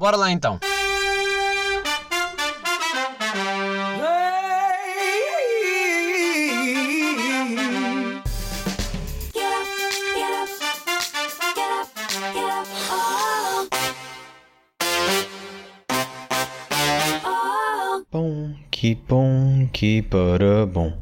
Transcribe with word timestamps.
Bora 0.00 0.16
lá 0.16 0.30
então. 0.30 0.58
Que 18.70 18.94
bom, 18.94 19.68
que 19.70 20.00
para 20.00 20.64
bom. 20.64 20.96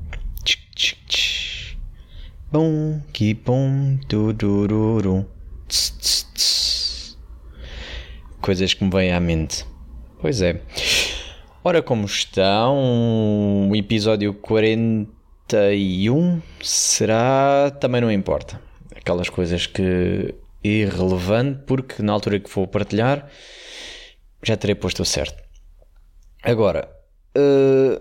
Tch. 0.44 1.76
Bom, 2.50 3.00
que 3.12 3.32
bom, 3.34 3.96
turururu. 4.08 5.37
Coisas 8.48 8.72
que 8.72 8.82
me 8.82 8.90
vêm 8.90 9.12
à 9.12 9.20
mente. 9.20 9.66
Pois 10.22 10.40
é. 10.40 10.62
Ora, 11.62 11.82
como 11.82 12.06
estão? 12.06 13.68
O 13.68 13.76
episódio 13.76 14.32
41 14.32 16.40
será. 16.62 17.70
Também 17.78 18.00
não 18.00 18.10
importa. 18.10 18.58
Aquelas 18.96 19.28
coisas 19.28 19.66
que. 19.66 20.34
irrelevante, 20.64 21.60
porque 21.66 22.02
na 22.02 22.14
altura 22.14 22.40
que 22.40 22.48
for 22.48 22.66
partilhar 22.66 23.30
já 24.42 24.56
terei 24.56 24.74
posto 24.74 25.02
o 25.02 25.04
certo. 25.04 25.36
Agora, 26.42 26.88
uh, 27.36 28.00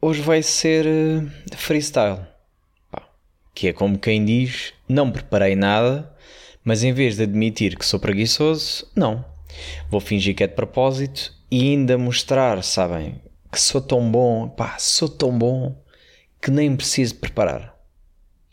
hoje 0.00 0.22
vai 0.22 0.42
ser 0.42 0.86
uh, 0.86 1.30
freestyle. 1.54 2.20
Que 3.54 3.68
é 3.68 3.72
como 3.74 3.98
quem 3.98 4.24
diz: 4.24 4.72
não 4.88 5.12
preparei 5.12 5.54
nada, 5.54 6.16
mas 6.64 6.82
em 6.82 6.94
vez 6.94 7.18
de 7.18 7.24
admitir 7.24 7.76
que 7.76 7.84
sou 7.84 8.00
preguiçoso, 8.00 8.90
não. 8.96 9.35
Vou 9.90 10.00
fingir 10.00 10.34
que 10.34 10.44
é 10.44 10.46
de 10.46 10.54
propósito 10.54 11.32
e 11.50 11.70
ainda 11.70 11.96
mostrar, 11.96 12.62
sabem, 12.62 13.20
que 13.50 13.60
sou 13.60 13.80
tão 13.80 14.10
bom, 14.10 14.48
pá, 14.48 14.76
sou 14.78 15.08
tão 15.08 15.36
bom 15.36 15.76
que 16.40 16.50
nem 16.50 16.76
preciso 16.76 17.16
preparar. 17.16 17.74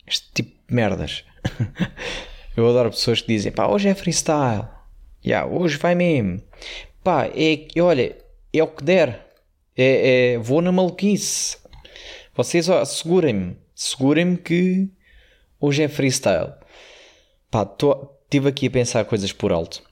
Este 0.06 0.28
tipo 0.32 0.50
de 0.68 0.74
merdas. 0.74 1.24
Eu 2.56 2.68
adoro 2.68 2.90
pessoas 2.90 3.20
que 3.20 3.28
dizem: 3.28 3.52
pá, 3.52 3.66
hoje 3.66 3.88
é 3.88 3.94
freestyle. 3.94 4.68
Yeah, 5.24 5.50
hoje 5.50 5.76
vai 5.76 5.94
mesmo. 5.94 6.42
Pá, 7.02 7.26
é, 7.26 7.80
olha, 7.80 8.16
é 8.52 8.62
o 8.62 8.68
que 8.68 8.84
der. 8.84 9.26
É, 9.76 10.34
é, 10.34 10.38
vou 10.38 10.62
na 10.62 10.70
maluquice. 10.70 11.56
Vocês 12.34 12.66
segurem-me. 12.86 13.56
Segurem-me 13.74 14.36
que 14.36 14.88
hoje 15.60 15.82
é 15.82 15.88
freestyle. 15.88 16.52
Pá, 17.50 17.68
estive 18.24 18.48
aqui 18.48 18.66
a 18.66 18.70
pensar 18.70 19.04
coisas 19.04 19.32
por 19.32 19.52
alto. 19.52 19.82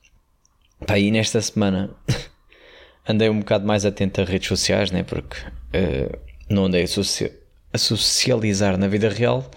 Pá, 0.86 0.98
e 0.98 1.11
nesta 1.11 1.41
semana 1.41 1.91
andei 3.08 3.28
um 3.28 3.38
bocado 3.38 3.66
mais 3.66 3.84
atento 3.84 4.20
a 4.20 4.25
redes 4.25 4.48
sociais, 4.48 4.91
né? 4.91 5.02
Porque 5.02 5.36
uh, 5.38 6.19
não 6.48 6.64
andei 6.64 6.83
a, 6.83 6.88
socia 6.88 7.38
a, 7.72 7.78
socializar 7.78 8.77
na 8.77 8.88
vida 8.88 9.08
real, 9.08 9.50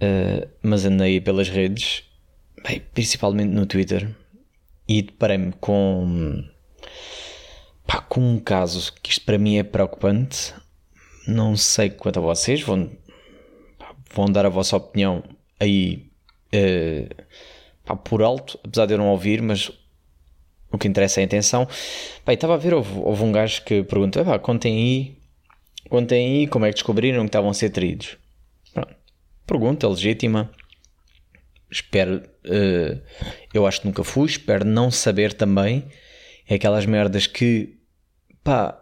uh, 0.00 0.48
mas 0.62 0.84
andei 0.84 1.20
pelas 1.20 1.48
redes, 1.48 2.04
bem, 2.64 2.82
principalmente 2.92 3.50
no 3.50 3.66
Twitter, 3.66 4.08
e 4.88 5.02
deparei-me 5.02 5.52
com 5.60 6.44
com 8.08 8.20
um 8.20 8.38
caso 8.38 8.92
que 9.02 9.10
isto 9.10 9.24
para 9.24 9.38
mim 9.38 9.56
é 9.56 9.62
preocupante. 9.62 10.54
Não 11.26 11.56
sei 11.56 11.88
quanto 11.88 12.18
a 12.18 12.22
vocês, 12.22 12.60
vão, 12.60 12.90
vão 14.14 14.26
dar 14.26 14.44
a 14.44 14.50
vossa 14.50 14.76
opinião 14.76 15.22
aí 15.58 16.10
uh, 16.54 17.24
pá, 17.84 17.96
por 17.96 18.22
alto, 18.22 18.58
apesar 18.62 18.84
de 18.84 18.94
eu 18.94 18.98
não 18.98 19.08
ouvir, 19.08 19.40
mas 19.40 19.70
o 20.72 20.78
que 20.78 20.88
interessa 20.88 21.20
é 21.20 21.22
a 21.22 21.24
intenção. 21.24 21.68
Pá, 22.24 22.32
estava 22.32 22.54
a 22.54 22.56
ver, 22.56 22.74
houve, 22.74 22.98
houve, 22.98 23.22
um 23.22 23.30
gajo 23.30 23.62
que 23.64 23.82
pergunta: 23.82 24.24
pá, 24.24 24.38
contem 24.38 24.76
aí, 24.76 25.18
contem 25.88 26.40
aí 26.40 26.46
como 26.46 26.64
é 26.64 26.70
que 26.70 26.74
descobriram 26.74 27.20
que 27.20 27.26
estavam 27.26 27.50
a 27.50 27.54
ser 27.54 27.70
traídos. 27.70 28.16
Pronto. 28.72 28.94
Pergunta 29.46 29.88
legítima. 29.88 30.50
Espero, 31.70 32.22
uh, 32.44 33.00
eu 33.54 33.66
acho 33.66 33.80
que 33.80 33.86
nunca 33.86 34.04
fui, 34.04 34.26
espero 34.26 34.62
não 34.62 34.90
saber 34.90 35.32
também 35.32 35.88
é 36.46 36.56
aquelas 36.56 36.86
merdas 36.86 37.26
que, 37.26 37.78
pá, 38.44 38.78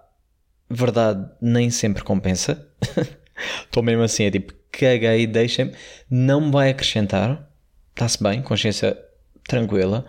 verdade, 0.68 1.30
nem 1.40 1.70
sempre 1.70 2.02
compensa. 2.02 2.68
Estou 3.64 3.82
mesmo 3.82 4.02
assim, 4.02 4.24
é 4.24 4.30
tipo, 4.30 4.52
caguei, 4.70 5.26
deixem-me, 5.26 5.72
não 6.10 6.40
me 6.40 6.50
vai 6.50 6.70
acrescentar, 6.70 7.48
está-se 7.90 8.22
bem, 8.22 8.42
consciência 8.42 8.98
tranquila. 9.46 10.04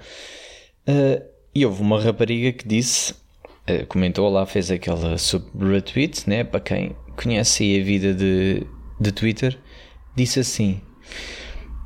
Uh, 0.87 1.30
e 1.53 1.65
houve 1.65 1.81
uma 1.81 2.01
rapariga 2.01 2.51
que 2.51 2.67
disse, 2.67 3.13
uh, 3.13 3.85
comentou 3.87 4.29
lá, 4.29 4.45
fez 4.45 4.71
aquela 4.71 5.17
sub-retweet, 5.17 6.29
né, 6.29 6.43
para 6.43 6.59
quem 6.59 6.95
conhece 7.15 7.79
a 7.79 7.83
vida 7.83 8.13
de, 8.13 8.65
de 8.99 9.11
Twitter, 9.11 9.57
disse 10.15 10.39
assim: 10.39 10.81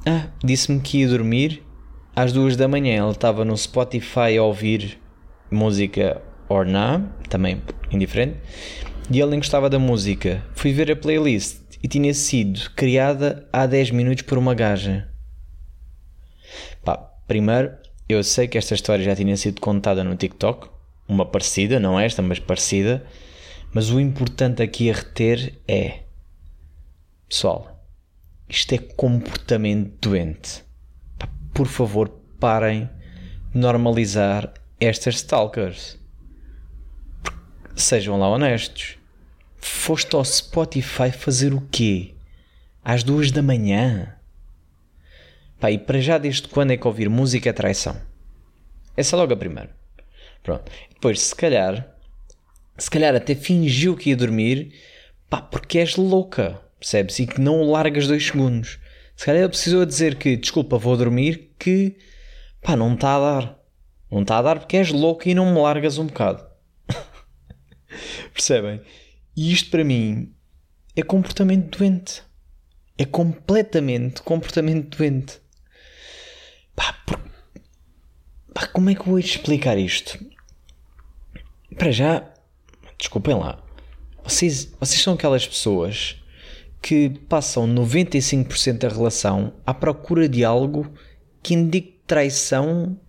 Ah, 0.05 0.27
disse-me 0.43 0.79
que 0.79 0.99
ia 0.99 1.07
dormir 1.07 1.63
às 2.15 2.31
duas 2.31 2.55
da 2.55 2.67
manhã. 2.67 3.03
Ele 3.03 3.11
estava 3.11 3.43
no 3.43 3.57
Spotify 3.57 4.37
a 4.37 4.43
ouvir 4.43 4.99
música 5.51 6.21
or 6.47 6.65
not, 6.65 7.05
também 7.29 7.61
indiferente, 7.91 8.37
e 9.11 9.19
ele 9.19 9.35
gostava 9.37 9.69
da 9.69 9.79
música. 9.79 10.43
Fui 10.53 10.71
ver 10.71 10.91
a 10.91 10.95
playlist 10.95 11.59
e 11.83 11.87
tinha 11.87 12.13
sido 12.13 12.71
criada 12.71 13.47
há 13.51 13.65
10 13.65 13.91
minutos 13.91 14.23
por 14.23 14.37
uma 14.37 14.53
gaja. 14.53 15.07
Pá, 16.83 16.97
primeiro, 17.27 17.71
eu 18.07 18.23
sei 18.23 18.47
que 18.47 18.57
esta 18.57 18.75
história 18.75 19.03
já 19.03 19.15
tinha 19.15 19.35
sido 19.35 19.59
contada 19.59 20.03
no 20.03 20.15
TikTok, 20.15 20.69
uma 21.07 21.25
parecida, 21.25 21.79
não 21.79 21.99
esta, 21.99 22.21
mas 22.21 22.39
parecida, 22.39 23.05
mas 23.73 23.89
o 23.89 23.99
importante 23.99 24.61
aqui 24.61 24.89
a 24.89 24.93
reter 24.93 25.59
é: 25.67 26.03
pessoal, 27.27 27.83
isto 28.47 28.73
é 28.73 28.77
comportamento 28.77 30.09
doente. 30.09 30.63
Por 31.53 31.67
favor, 31.67 32.09
parem 32.39 32.89
de 33.51 33.57
normalizar 33.57 34.53
estas 34.79 35.15
stalkers. 35.15 35.97
Sejam 37.75 38.19
lá 38.19 38.29
honestos. 38.29 38.97
Foste 39.57 40.15
ao 40.15 40.23
Spotify 40.23 41.11
fazer 41.11 41.53
o 41.53 41.61
quê? 41.71 42.13
Às 42.83 43.03
duas 43.03 43.31
da 43.31 43.41
manhã? 43.41 44.14
Pá, 45.59 45.71
e 45.71 45.77
para 45.77 45.99
já 45.99 46.17
desde 46.17 46.47
quando 46.47 46.71
é 46.71 46.77
que 46.77 46.87
ouvir 46.87 47.09
música 47.09 47.49
é 47.49 47.53
traição? 47.53 47.99
Essa 48.95 49.15
é 49.15 49.17
logo 49.17 49.33
a 49.33 49.37
primeira. 49.37 49.75
Pronto. 50.43 50.71
Depois, 50.93 51.21
se 51.21 51.35
calhar, 51.35 51.95
se 52.77 52.89
calhar 52.89 53.15
até 53.15 53.35
fingiu 53.35 53.95
que 53.95 54.09
ia 54.09 54.17
dormir, 54.17 54.73
pá, 55.29 55.41
porque 55.41 55.79
és 55.79 55.95
louca, 55.95 56.61
percebes? 56.79 57.19
E 57.19 57.27
que 57.27 57.41
não 57.41 57.63
largas 57.63 58.07
dois 58.07 58.27
segundos. 58.27 58.79
Se 59.15 59.25
calhar 59.25 59.41
ele 59.41 59.49
precisou 59.49 59.85
dizer 59.85 60.15
que, 60.15 60.35
desculpa, 60.35 60.77
vou 60.77 60.97
dormir, 60.97 61.53
que, 61.57 61.95
pá, 62.61 62.75
não 62.75 62.93
está 62.93 63.15
a 63.15 63.19
dar. 63.19 63.59
Não 64.11 64.21
está 64.21 64.37
a 64.37 64.41
dar 64.41 64.59
porque 64.59 64.77
és 64.77 64.91
louco 64.91 65.27
e 65.27 65.33
não 65.33 65.53
me 65.53 65.59
largas 65.59 65.97
um 65.97 66.05
bocado. 66.05 66.45
Percebem? 68.33 68.81
E 69.35 69.51
isto 69.51 69.69
para 69.71 69.83
mim 69.83 70.33
é 70.95 71.01
comportamento 71.01 71.77
doente. 71.77 72.23
É 72.97 73.05
completamente 73.05 74.21
comportamento 74.21 74.97
doente. 74.97 75.41
Pá, 76.75 76.93
por... 77.05 77.19
Pá, 78.53 78.67
como 78.67 78.89
é 78.89 78.95
que 78.95 79.01
eu 79.01 79.05
vou 79.05 79.19
explicar 79.19 79.77
isto? 79.77 80.19
Para 81.77 81.91
já, 81.91 82.27
desculpem 82.97 83.35
lá. 83.35 83.63
Vocês, 84.23 84.73
vocês 84.79 85.01
são 85.01 85.13
aquelas 85.13 85.47
pessoas 85.47 86.21
que 86.81 87.09
passam 87.29 87.67
95% 87.67 88.77
da 88.77 88.89
relação 88.89 89.53
à 89.65 89.73
procura 89.73 90.29
de 90.29 90.43
algo 90.43 90.91
que 91.41 91.53
indique 91.53 91.99
traição 92.05 92.99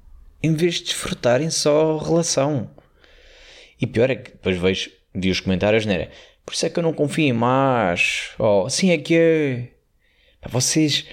em 0.43 0.55
vez 0.55 0.77
de 0.77 0.85
desfrutarem 0.85 1.51
só 1.51 1.99
relação. 1.99 2.71
E 3.81 3.87
pior 3.87 4.11
é 4.11 4.17
que 4.17 4.31
depois 4.31 4.57
vejo, 4.57 4.91
vi 5.15 5.31
os 5.31 5.41
comentários, 5.41 5.85
né? 5.85 6.09
Por 6.45 6.55
isso 6.55 6.65
é 6.65 6.71
que 6.71 6.79
eu 6.79 6.83
não 6.83 6.93
confio 6.93 7.25
em 7.25 7.33
mais. 7.33 8.31
Oh, 8.39 8.65
assim 8.67 8.91
é 8.91 8.99
que 8.99 9.17
é. 9.17 9.69
Vocês, 10.49 11.05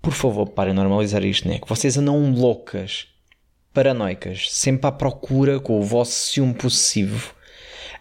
por 0.00 0.12
favor, 0.12 0.48
parem 0.48 0.74
de 0.74 0.80
normalizar 0.80 1.24
isto, 1.24 1.48
né? 1.48 1.58
Que 1.58 1.68
vocês 1.68 1.96
andam 1.96 2.32
loucas, 2.32 3.08
paranoicas, 3.72 4.50
sempre 4.50 4.86
à 4.86 4.92
procura 4.92 5.60
com 5.60 5.78
o 5.78 5.82
vosso 5.82 6.12
ciúme 6.12 6.54
possessivo, 6.54 7.34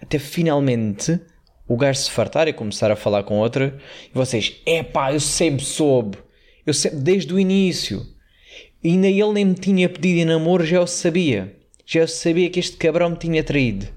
até 0.02 0.20
finalmente 0.20 1.20
o 1.68 1.76
gajo 1.76 2.00
se 2.00 2.12
fartar 2.12 2.48
e 2.48 2.54
começar 2.54 2.92
a 2.92 2.96
falar 2.96 3.24
com 3.24 3.40
outra 3.40 3.78
e 4.10 4.14
vocês, 4.14 4.62
epá, 4.66 5.12
eu 5.12 5.20
sempre 5.20 5.66
soube, 5.66 6.18
eu 6.66 6.74
sempre, 6.74 7.00
desde 7.00 7.34
o 7.34 7.40
início 7.40 8.06
e 8.84 8.92
ainda 8.92 9.08
ele 9.08 9.34
nem 9.34 9.46
me 9.46 9.56
tinha 9.56 9.90
pedido 9.90 10.20
em 10.20 10.26
namoro, 10.26 10.66
já 10.66 10.78
eu 10.78 10.88
sabia. 10.88 11.56
Já 11.86 12.02
eu 12.02 12.08
sabia 12.08 12.50
que 12.50 12.60
este 12.60 12.78
cabrão 12.78 13.10
me 13.10 13.18
tinha 13.18 13.44
traído. 13.44 13.88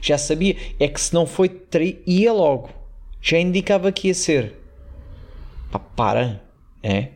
Já 0.00 0.16
sabia. 0.16 0.56
É 0.78 0.88
que 0.88 1.00
se 1.00 1.12
não 1.12 1.26
foi 1.26 1.48
traído, 1.48 2.02
ia 2.06 2.32
logo. 2.32 2.70
Já 3.20 3.38
indicava 3.38 3.90
que 3.90 4.08
ia 4.08 4.14
ser. 4.14 4.54
Pá, 5.70 5.78
para. 5.78 6.42
É? 6.82 7.08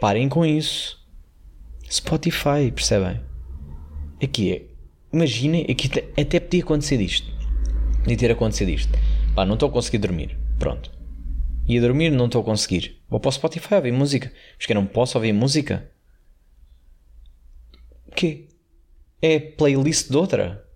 Parem 0.00 0.28
com 0.28 0.44
isso. 0.44 1.02
Spotify, 1.90 2.70
percebem? 2.74 3.20
Aqui 4.22 4.52
é. 4.52 4.66
imaginem, 5.12 5.66
aqui 5.70 5.90
até 6.18 6.40
podia 6.40 6.62
acontecer 6.62 7.00
isto. 7.00 7.32
Podia 8.02 8.16
ter 8.16 8.30
acontecido 8.30 8.70
isto. 8.70 8.92
Pá, 9.34 9.44
não 9.44 9.54
estou 9.54 9.68
a 9.68 9.72
conseguir 9.72 9.98
dormir. 9.98 10.36
Pronto. 10.58 10.90
E 11.66 11.78
a 11.78 11.80
dormir 11.80 12.10
não 12.10 12.26
estou 12.26 12.42
a 12.42 12.44
conseguir. 12.44 13.00
Vou 13.08 13.18
para 13.18 13.28
o 13.28 13.32
Spotify 13.32 13.76
ouvir 13.76 13.92
música. 13.92 14.32
Mas 14.56 14.66
que 14.66 14.72
eu 14.72 14.76
não 14.76 14.86
posso 14.86 15.16
ouvir 15.16 15.32
música? 15.32 15.90
O 18.06 18.12
quê? 18.12 18.48
É 19.22 19.38
playlist 19.38 20.10
de 20.10 20.16
outra? 20.16 20.68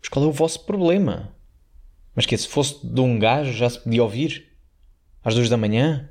Mas 0.00 0.08
qual 0.08 0.24
é 0.24 0.28
o 0.28 0.32
vosso 0.32 0.64
problema? 0.64 1.34
Mas 2.14 2.26
que 2.26 2.36
se 2.36 2.46
fosse 2.46 2.86
de 2.86 3.00
um 3.00 3.18
gajo 3.18 3.52
já 3.52 3.68
se 3.68 3.80
podia 3.80 4.02
ouvir? 4.02 4.52
Às 5.24 5.34
duas 5.34 5.48
da 5.48 5.56
manhã? 5.56 6.08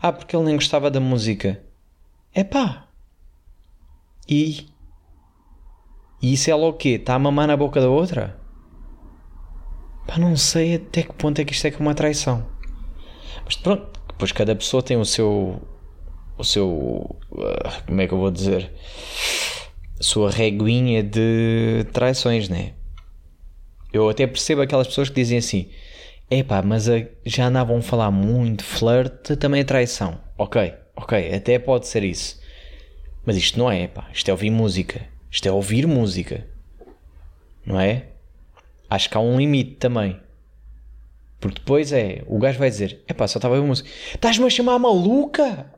Ah, 0.00 0.12
porque 0.12 0.36
ele 0.36 0.44
nem 0.44 0.56
gostava 0.56 0.90
da 0.90 1.00
música. 1.00 1.62
É 2.34 2.44
pá. 2.44 2.88
E? 4.28 4.66
E 6.20 6.32
isso 6.32 6.50
é 6.50 6.54
logo 6.54 6.76
o 6.76 6.78
quê? 6.78 6.90
Está 6.90 7.14
a 7.14 7.18
mamar 7.18 7.46
na 7.46 7.56
boca 7.56 7.80
da 7.80 7.88
outra? 7.88 8.38
Pá, 10.06 10.18
não 10.18 10.36
sei 10.36 10.76
até 10.76 11.02
que 11.02 11.12
ponto 11.12 11.40
é 11.40 11.44
que 11.44 11.52
isto 11.52 11.66
é 11.66 11.70
que 11.70 11.76
é 11.76 11.80
uma 11.80 11.94
traição. 11.94 12.46
Mas 13.44 13.56
pronto, 13.56 14.00
depois 14.08 14.32
cada 14.32 14.54
pessoa 14.54 14.82
tem 14.82 14.96
o 14.96 15.04
seu. 15.04 15.60
O 16.36 16.44
seu. 16.44 16.68
Uh, 17.30 17.84
como 17.86 18.00
é 18.00 18.06
que 18.06 18.14
eu 18.14 18.18
vou 18.18 18.30
dizer? 18.30 18.72
A 19.98 20.02
sua 20.02 20.30
reguinha 20.30 21.02
de 21.02 21.86
traições, 21.92 22.48
né? 22.48 22.74
Eu 23.92 24.08
até 24.08 24.26
percebo 24.26 24.60
aquelas 24.60 24.86
pessoas 24.86 25.08
que 25.08 25.14
dizem 25.14 25.38
assim: 25.38 25.70
epá, 26.30 26.62
mas 26.62 26.88
a, 26.88 26.94
já 27.24 27.46
andavam 27.46 27.78
a 27.78 27.82
falar 27.82 28.10
muito, 28.10 28.64
flerte 28.64 29.36
também 29.36 29.60
é 29.60 29.64
traição. 29.64 30.20
Ok, 30.36 30.74
ok, 30.94 31.34
até 31.34 31.58
pode 31.58 31.86
ser 31.86 32.04
isso. 32.04 32.40
Mas 33.24 33.36
isto 33.36 33.58
não 33.58 33.70
é, 33.70 33.88
pá, 33.88 34.08
isto 34.12 34.28
é 34.28 34.32
ouvir 34.32 34.50
música. 34.50 35.06
Isto 35.30 35.48
é 35.48 35.52
ouvir 35.52 35.86
música. 35.86 36.46
Não 37.64 37.80
é? 37.80 38.06
Acho 38.88 39.10
que 39.10 39.16
há 39.16 39.20
um 39.20 39.36
limite 39.36 39.76
também. 39.76 40.20
Porque 41.40 41.58
depois 41.58 41.92
é, 41.92 42.22
o 42.26 42.38
gajo 42.38 42.58
vai 42.58 42.70
dizer: 42.70 43.02
é 43.06 43.12
pá, 43.12 43.26
só 43.26 43.38
estava 43.38 43.54
a 43.54 43.58
ouvir 43.58 43.68
música. 43.68 43.88
Estás-me 44.14 44.46
a 44.46 44.50
chamar 44.50 44.78
maluca? 44.78 45.70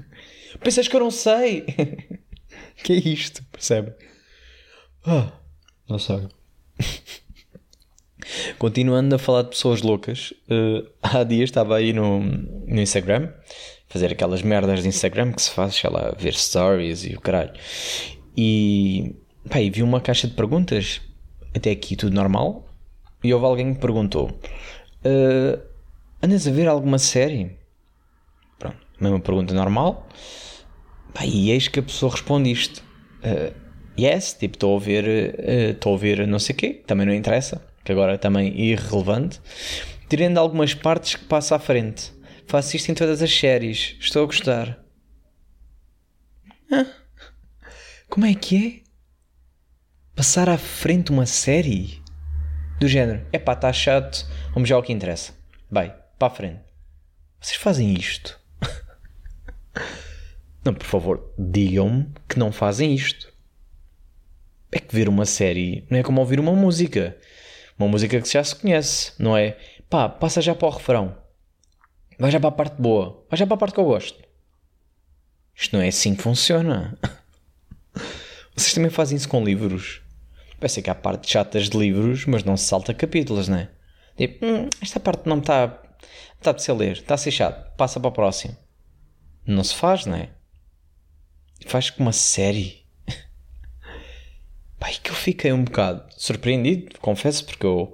Pensas 0.62 0.88
que 0.88 0.96
eu 0.96 1.00
não 1.00 1.10
sei? 1.10 1.62
que 2.82 2.92
é 2.92 2.96
isto? 2.96 3.44
Percebe? 3.52 3.92
Ah, 5.04 5.32
não 5.88 5.98
sei. 5.98 6.26
Continuando 8.58 9.14
a 9.14 9.18
falar 9.18 9.42
de 9.42 9.50
pessoas 9.50 9.82
loucas, 9.82 10.32
uh, 10.50 10.88
há 11.02 11.22
dias 11.22 11.50
estava 11.50 11.76
aí 11.76 11.92
no, 11.92 12.20
no 12.20 12.80
Instagram, 12.80 13.30
fazer 13.88 14.12
aquelas 14.12 14.42
merdas 14.42 14.82
de 14.82 14.88
Instagram 14.88 15.32
que 15.32 15.42
se 15.42 15.50
faz, 15.50 15.74
sei 15.74 15.90
lá, 15.90 16.12
ver 16.18 16.34
stories 16.34 17.04
e 17.04 17.14
o 17.14 17.20
caralho. 17.20 17.52
E, 18.36 19.14
pá, 19.48 19.60
e 19.60 19.70
vi 19.70 19.82
uma 19.82 20.00
caixa 20.00 20.26
de 20.26 20.34
perguntas, 20.34 21.00
até 21.54 21.70
aqui 21.70 21.96
tudo 21.96 22.14
normal, 22.14 22.66
e 23.22 23.32
houve 23.32 23.46
alguém 23.46 23.74
que 23.74 23.80
perguntou: 23.80 24.28
uh, 24.28 25.60
Andas 26.22 26.46
a 26.46 26.50
ver 26.50 26.68
alguma 26.68 26.98
série? 26.98 27.56
Pronto, 28.58 28.78
mesma 29.00 29.20
pergunta 29.20 29.54
normal. 29.54 30.08
Pá, 31.14 31.24
e 31.24 31.50
eis 31.50 31.68
que 31.68 31.78
a 31.78 31.82
pessoa 31.82 32.10
responde 32.10 32.50
isto: 32.50 32.82
uh, 33.22 33.54
Yes, 33.98 34.34
tipo, 34.34 34.56
estou 34.56 34.76
a 34.76 34.80
ver, 34.80 35.70
estou 35.70 35.92
uh, 35.92 35.96
a 35.96 35.98
ver 35.98 36.26
não 36.26 36.38
sei 36.38 36.54
o 36.54 36.58
quê, 36.58 36.82
também 36.86 37.06
não 37.06 37.14
interessa 37.14 37.62
que 37.86 37.92
agora 37.92 38.14
é 38.14 38.18
também 38.18 38.52
irrelevante, 38.60 39.40
tirando 40.08 40.38
algumas 40.38 40.74
partes 40.74 41.14
que 41.14 41.24
passo 41.24 41.54
à 41.54 41.58
frente. 41.58 42.12
Faço 42.48 42.74
isto 42.74 42.90
em 42.90 42.94
todas 42.94 43.22
as 43.22 43.32
séries. 43.32 43.96
Estou 44.00 44.24
a 44.24 44.26
gostar. 44.26 44.84
Ah, 46.70 46.84
como 48.08 48.26
é 48.26 48.34
que 48.34 48.82
é? 48.82 48.86
Passar 50.16 50.48
à 50.48 50.58
frente 50.58 51.12
uma 51.12 51.26
série? 51.26 52.02
Do 52.80 52.88
género, 52.88 53.24
é 53.32 53.38
pá, 53.38 53.52
está 53.52 53.72
chato, 53.72 54.26
vamos 54.52 54.68
já 54.68 54.74
ao 54.74 54.82
que 54.82 54.92
interessa. 54.92 55.32
Vai, 55.70 55.96
para 56.18 56.26
a 56.26 56.34
frente. 56.34 56.60
Vocês 57.40 57.56
fazem 57.56 57.94
isto? 57.94 58.38
não, 60.64 60.74
por 60.74 60.86
favor, 60.86 61.32
digam-me 61.38 62.12
que 62.28 62.38
não 62.38 62.50
fazem 62.50 62.92
isto. 62.92 63.32
É 64.72 64.80
que 64.80 64.94
ver 64.94 65.08
uma 65.08 65.24
série 65.24 65.86
não 65.88 65.98
é 65.98 66.02
como 66.02 66.20
ouvir 66.20 66.40
uma 66.40 66.52
música. 66.52 67.16
Uma 67.78 67.88
música 67.88 68.20
que 68.20 68.28
já 68.28 68.42
se 68.42 68.56
conhece, 68.56 69.12
não 69.18 69.36
é? 69.36 69.56
Pá, 69.88 70.08
passa 70.08 70.40
já 70.40 70.54
para 70.54 70.68
o 70.68 70.70
refrão. 70.70 71.16
Vai 72.18 72.30
já 72.30 72.40
para 72.40 72.48
a 72.48 72.52
parte 72.52 72.80
boa. 72.80 73.24
Vai 73.28 73.38
já 73.38 73.46
para 73.46 73.54
a 73.54 73.58
parte 73.58 73.74
que 73.74 73.80
eu 73.80 73.84
gosto. 73.84 74.18
Isto 75.54 75.76
não 75.76 75.82
é 75.82 75.88
assim 75.88 76.14
que 76.14 76.22
funciona. 76.22 76.98
Vocês 78.56 78.72
também 78.72 78.90
fazem 78.90 79.16
isso 79.16 79.28
com 79.28 79.44
livros. 79.44 80.02
Parece 80.58 80.80
que 80.80 80.88
há 80.88 80.94
partes 80.94 81.30
chatas 81.30 81.68
de 81.68 81.76
livros, 81.76 82.24
mas 82.24 82.42
não 82.42 82.56
se 82.56 82.64
salta 82.64 82.94
capítulos, 82.94 83.48
não 83.48 83.58
é? 83.58 83.70
Tipo, 84.16 84.46
hum, 84.46 84.68
esta 84.80 84.98
parte 84.98 85.28
não 85.28 85.38
está, 85.38 85.82
está 86.36 86.52
a 86.52 86.58
ser 86.58 86.72
ler, 86.72 86.92
está 86.92 87.14
a 87.14 87.18
ser 87.18 87.30
chato, 87.30 87.76
passa 87.76 88.00
para 88.00 88.08
o 88.08 88.12
próximo. 88.12 88.56
Não 89.46 89.62
se 89.62 89.74
faz, 89.74 90.06
não 90.06 90.16
é? 90.16 90.30
Faz 91.66 91.90
com 91.90 92.02
uma 92.02 92.12
série. 92.12 92.85
Pai, 94.86 94.94
que 95.02 95.10
eu 95.10 95.16
fiquei 95.16 95.52
um 95.52 95.64
bocado 95.64 96.04
surpreendido, 96.16 97.00
confesso, 97.00 97.44
porque 97.44 97.66
eu 97.66 97.92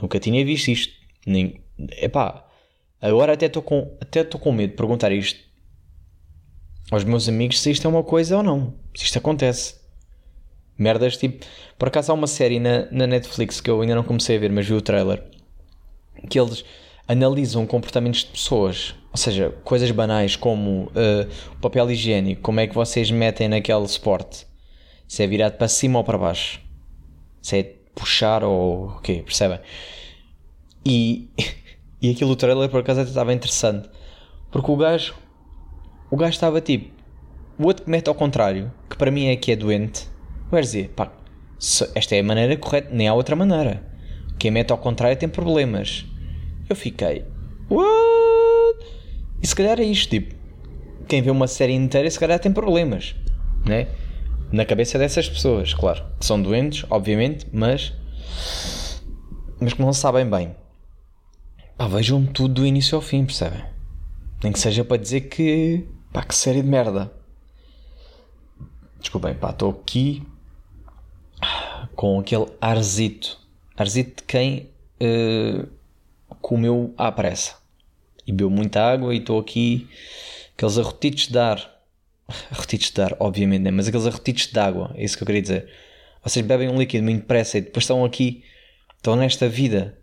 nunca 0.00 0.18
tinha 0.18 0.42
visto 0.46 0.68
isto. 0.68 0.94
Nem, 1.26 1.60
epá, 1.98 2.42
agora 3.02 3.34
até 3.34 3.44
estou 3.44 3.62
com, 3.62 3.94
até 4.00 4.24
com 4.24 4.50
medo 4.50 4.70
de 4.70 4.76
perguntar 4.78 5.12
isto 5.12 5.38
aos 6.90 7.04
meus 7.04 7.28
amigos 7.28 7.60
se 7.60 7.70
isto 7.70 7.86
é 7.86 7.90
uma 7.90 8.02
coisa 8.02 8.38
ou 8.38 8.42
não. 8.42 8.72
Se 8.94 9.04
isto 9.04 9.18
acontece. 9.18 9.74
Merdas 10.78 11.18
tipo. 11.18 11.44
Por 11.78 11.88
acaso 11.88 12.12
há 12.12 12.14
uma 12.14 12.26
série 12.26 12.58
na, 12.58 12.90
na 12.90 13.06
Netflix 13.06 13.60
que 13.60 13.68
eu 13.68 13.82
ainda 13.82 13.94
não 13.94 14.02
comecei 14.02 14.38
a 14.38 14.40
ver, 14.40 14.50
mas 14.50 14.66
vi 14.66 14.72
o 14.72 14.80
trailer. 14.80 15.22
Que 16.30 16.40
eles 16.40 16.64
analisam 17.06 17.66
comportamentos 17.66 18.20
de 18.20 18.30
pessoas. 18.30 18.94
Ou 19.12 19.18
seja, 19.18 19.50
coisas 19.64 19.90
banais 19.90 20.34
como 20.34 20.84
uh, 20.84 21.30
o 21.52 21.60
papel 21.60 21.90
higiênico, 21.90 22.40
como 22.40 22.58
é 22.58 22.66
que 22.66 22.74
vocês 22.74 23.10
metem 23.10 23.48
naquele 23.48 23.86
suporte 23.86 24.46
se 25.06 25.22
é 25.22 25.26
virado 25.26 25.56
para 25.56 25.68
cima 25.68 25.98
ou 25.98 26.04
para 26.04 26.18
baixo, 26.18 26.60
se 27.40 27.58
é 27.58 27.62
puxar 27.94 28.44
ou 28.44 28.88
o 28.88 29.00
quê, 29.00 29.22
percebem? 29.24 29.60
E, 30.84 31.28
e 32.00 32.10
aquilo 32.10 32.30
do 32.30 32.36
trailer 32.36 32.68
por 32.68 32.80
acaso 32.80 33.00
até 33.00 33.08
estava 33.08 33.32
interessante, 33.32 33.88
porque 34.50 34.70
o 34.70 34.76
gajo, 34.76 35.14
o 36.10 36.16
gajo 36.16 36.32
estava 36.32 36.60
tipo, 36.60 36.90
o 37.58 37.66
outro 37.66 37.84
que 37.84 37.90
mete 37.90 38.08
ao 38.08 38.14
contrário, 38.14 38.72
que 38.88 38.96
para 38.96 39.10
mim 39.10 39.26
é 39.26 39.36
que 39.36 39.52
é 39.52 39.56
doente, 39.56 40.08
vai 40.50 40.60
dizer, 40.60 40.90
pá, 40.90 41.10
esta 41.94 42.14
é 42.14 42.20
a 42.20 42.24
maneira 42.24 42.56
correta, 42.56 42.88
nem 42.92 43.08
há 43.08 43.14
outra 43.14 43.34
maneira. 43.34 43.82
Quem 44.38 44.50
mete 44.50 44.70
ao 44.70 44.78
contrário 44.78 45.16
tem 45.16 45.28
problemas. 45.28 46.04
Eu 46.68 46.76
fiquei, 46.76 47.24
what? 47.70 48.86
E 49.42 49.46
se 49.46 49.56
calhar 49.56 49.80
é 49.80 49.84
isto, 49.84 50.10
tipo, 50.10 50.34
quem 51.08 51.22
vê 51.22 51.30
uma 51.30 51.46
série 51.46 51.72
inteira 51.72 52.10
se 52.10 52.18
calhar 52.18 52.38
tem 52.38 52.52
problemas, 52.52 53.14
né? 53.64 53.88
Na 54.52 54.64
cabeça 54.64 54.98
dessas 54.98 55.28
pessoas, 55.28 55.74
claro, 55.74 56.04
que 56.18 56.26
são 56.26 56.40
doentes, 56.40 56.84
obviamente, 56.90 57.46
mas 57.52 57.92
mas 59.60 59.72
que 59.72 59.80
não 59.80 59.92
sabem 59.92 60.28
bem. 60.28 60.54
Pá, 61.76 61.88
vejam 61.88 62.24
tudo 62.26 62.54
do 62.54 62.66
início 62.66 62.96
ao 62.96 63.02
fim, 63.02 63.24
percebem? 63.24 63.64
Nem 64.42 64.52
que 64.52 64.58
seja 64.58 64.84
para 64.84 64.96
dizer 64.96 65.22
que 65.22 65.86
pá, 66.12 66.22
que 66.22 66.34
série 66.34 66.62
de 66.62 66.68
merda. 66.68 67.12
Desculpem, 69.00 69.34
pá, 69.34 69.50
estou 69.50 69.70
aqui 69.70 70.22
com 71.94 72.20
aquele 72.20 72.46
arzito. 72.60 73.38
Arzito 73.76 74.22
de 74.22 74.22
quem 74.24 74.70
uh, 75.00 75.68
comeu 76.40 76.94
à 76.96 77.10
pressa 77.12 77.56
e 78.26 78.32
bebeu 78.32 78.50
muita 78.50 78.82
água 78.82 79.14
e 79.14 79.18
estou 79.18 79.38
aqui 79.38 79.88
aqueles 80.54 80.78
arrotitos 80.78 81.28
de 81.28 81.38
ar 81.38 81.75
Arrotitos 82.50 82.90
de 82.90 83.00
ar, 83.00 83.16
obviamente, 83.20 83.62
né? 83.62 83.70
mas 83.70 83.88
aqueles 83.88 84.06
arrotitos 84.06 84.46
de 84.46 84.58
água, 84.58 84.92
é 84.94 85.04
isso 85.04 85.16
que 85.16 85.22
eu 85.22 85.26
queria 85.26 85.42
dizer. 85.42 85.70
Vocês 86.22 86.44
bebem 86.44 86.68
um 86.68 86.78
líquido 86.78 87.04
muito 87.04 87.20
depressa 87.20 87.58
e 87.58 87.60
depois 87.60 87.84
estão 87.84 88.04
aqui, 88.04 88.44
estão 88.96 89.14
nesta 89.14 89.48
vida, 89.48 89.98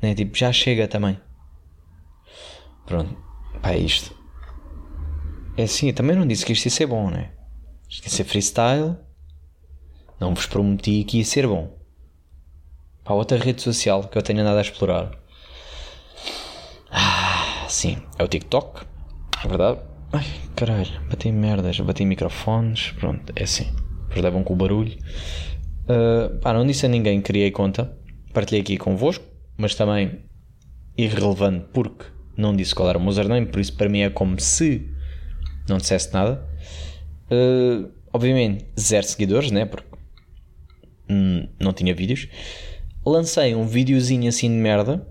né? 0.00 0.14
tipo, 0.14 0.36
já 0.36 0.52
chega 0.52 0.88
também. 0.88 1.20
Pronto, 2.86 3.16
pá, 3.60 3.72
é 3.72 3.78
isto. 3.78 4.16
É 5.56 5.64
assim, 5.64 5.88
eu 5.88 5.94
também 5.94 6.16
não 6.16 6.26
disse 6.26 6.44
que 6.44 6.52
isto 6.52 6.66
ia 6.66 6.70
ser 6.70 6.86
bom, 6.86 7.10
né? 7.10 7.32
Isto 7.88 8.04
ia 8.04 8.10
ser 8.10 8.24
freestyle. 8.24 8.96
Não 10.20 10.34
vos 10.34 10.46
prometi 10.46 11.02
que 11.04 11.18
ia 11.18 11.24
ser 11.24 11.46
bom. 11.46 11.76
Pá, 13.04 13.14
outra 13.14 13.38
rede 13.38 13.62
social 13.62 14.04
que 14.08 14.16
eu 14.16 14.22
tenho 14.22 14.40
andado 14.40 14.58
a 14.58 14.62
explorar. 14.62 15.10
Ah, 16.90 17.66
sim, 17.68 18.02
é 18.18 18.24
o 18.24 18.28
TikTok, 18.28 18.86
é 19.44 19.48
verdade 19.48 19.95
Ai, 20.12 20.24
caralho, 20.54 21.00
bati 21.10 21.32
merdas, 21.32 21.80
bati 21.80 22.04
microfones, 22.04 22.92
pronto, 22.92 23.32
é 23.34 23.42
assim. 23.42 23.66
Depois 24.08 24.22
levam 24.22 24.44
com 24.44 24.54
o 24.54 24.56
barulho. 24.56 24.96
Uh, 25.88 26.38
pá, 26.40 26.52
não 26.52 26.66
disse 26.66 26.86
a 26.86 26.88
ninguém 26.88 27.20
criei 27.20 27.50
conta, 27.50 27.96
partilhei 28.32 28.60
aqui 28.60 28.76
convosco, 28.76 29.24
mas 29.56 29.74
também 29.74 30.20
irrelevante 30.96 31.66
porque 31.72 32.06
não 32.36 32.54
disse 32.54 32.74
qual 32.74 32.88
era 32.88 32.98
o 32.98 33.00
meu 33.00 33.10
username, 33.10 33.46
por 33.46 33.60
isso 33.60 33.76
para 33.76 33.88
mim 33.88 34.00
é 34.00 34.10
como 34.10 34.38
se 34.40 34.88
não 35.68 35.78
dissesse 35.78 36.12
nada. 36.12 36.46
Uh, 37.30 37.90
obviamente, 38.12 38.64
zero 38.78 39.06
seguidores, 39.06 39.50
né? 39.50 39.64
Porque 39.64 39.88
hum, 41.10 41.48
não 41.60 41.72
tinha 41.72 41.94
vídeos. 41.94 42.28
Lancei 43.04 43.54
um 43.54 43.66
videozinho 43.66 44.28
assim 44.28 44.48
de 44.48 44.56
merda. 44.56 45.06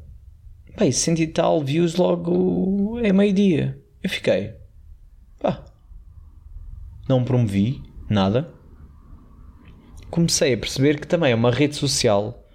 Pá, 0.75 0.85
e 0.85 0.93
senti 0.93 1.27
tal 1.27 1.61
views 1.61 1.95
logo 1.95 2.99
é 2.99 3.11
meio-dia. 3.13 3.79
Eu 4.03 4.09
fiquei, 4.09 4.53
não 7.07 7.23
promovi 7.23 7.81
nada. 8.09 8.53
Comecei 10.09 10.53
a 10.53 10.57
perceber 10.57 10.99
que 10.99 11.07
também 11.07 11.31
é 11.31 11.35
uma 11.35 11.51
rede 11.51 11.75
social 11.75 12.45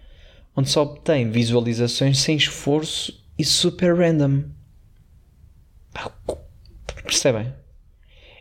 onde 0.57 0.69
só 0.69 0.83
obtém 0.83 1.31
visualizações 1.31 2.19
sem 2.19 2.37
esforço 2.37 3.25
e 3.39 3.45
super 3.45 3.97
random. 3.97 4.45
Percebem? 7.05 7.53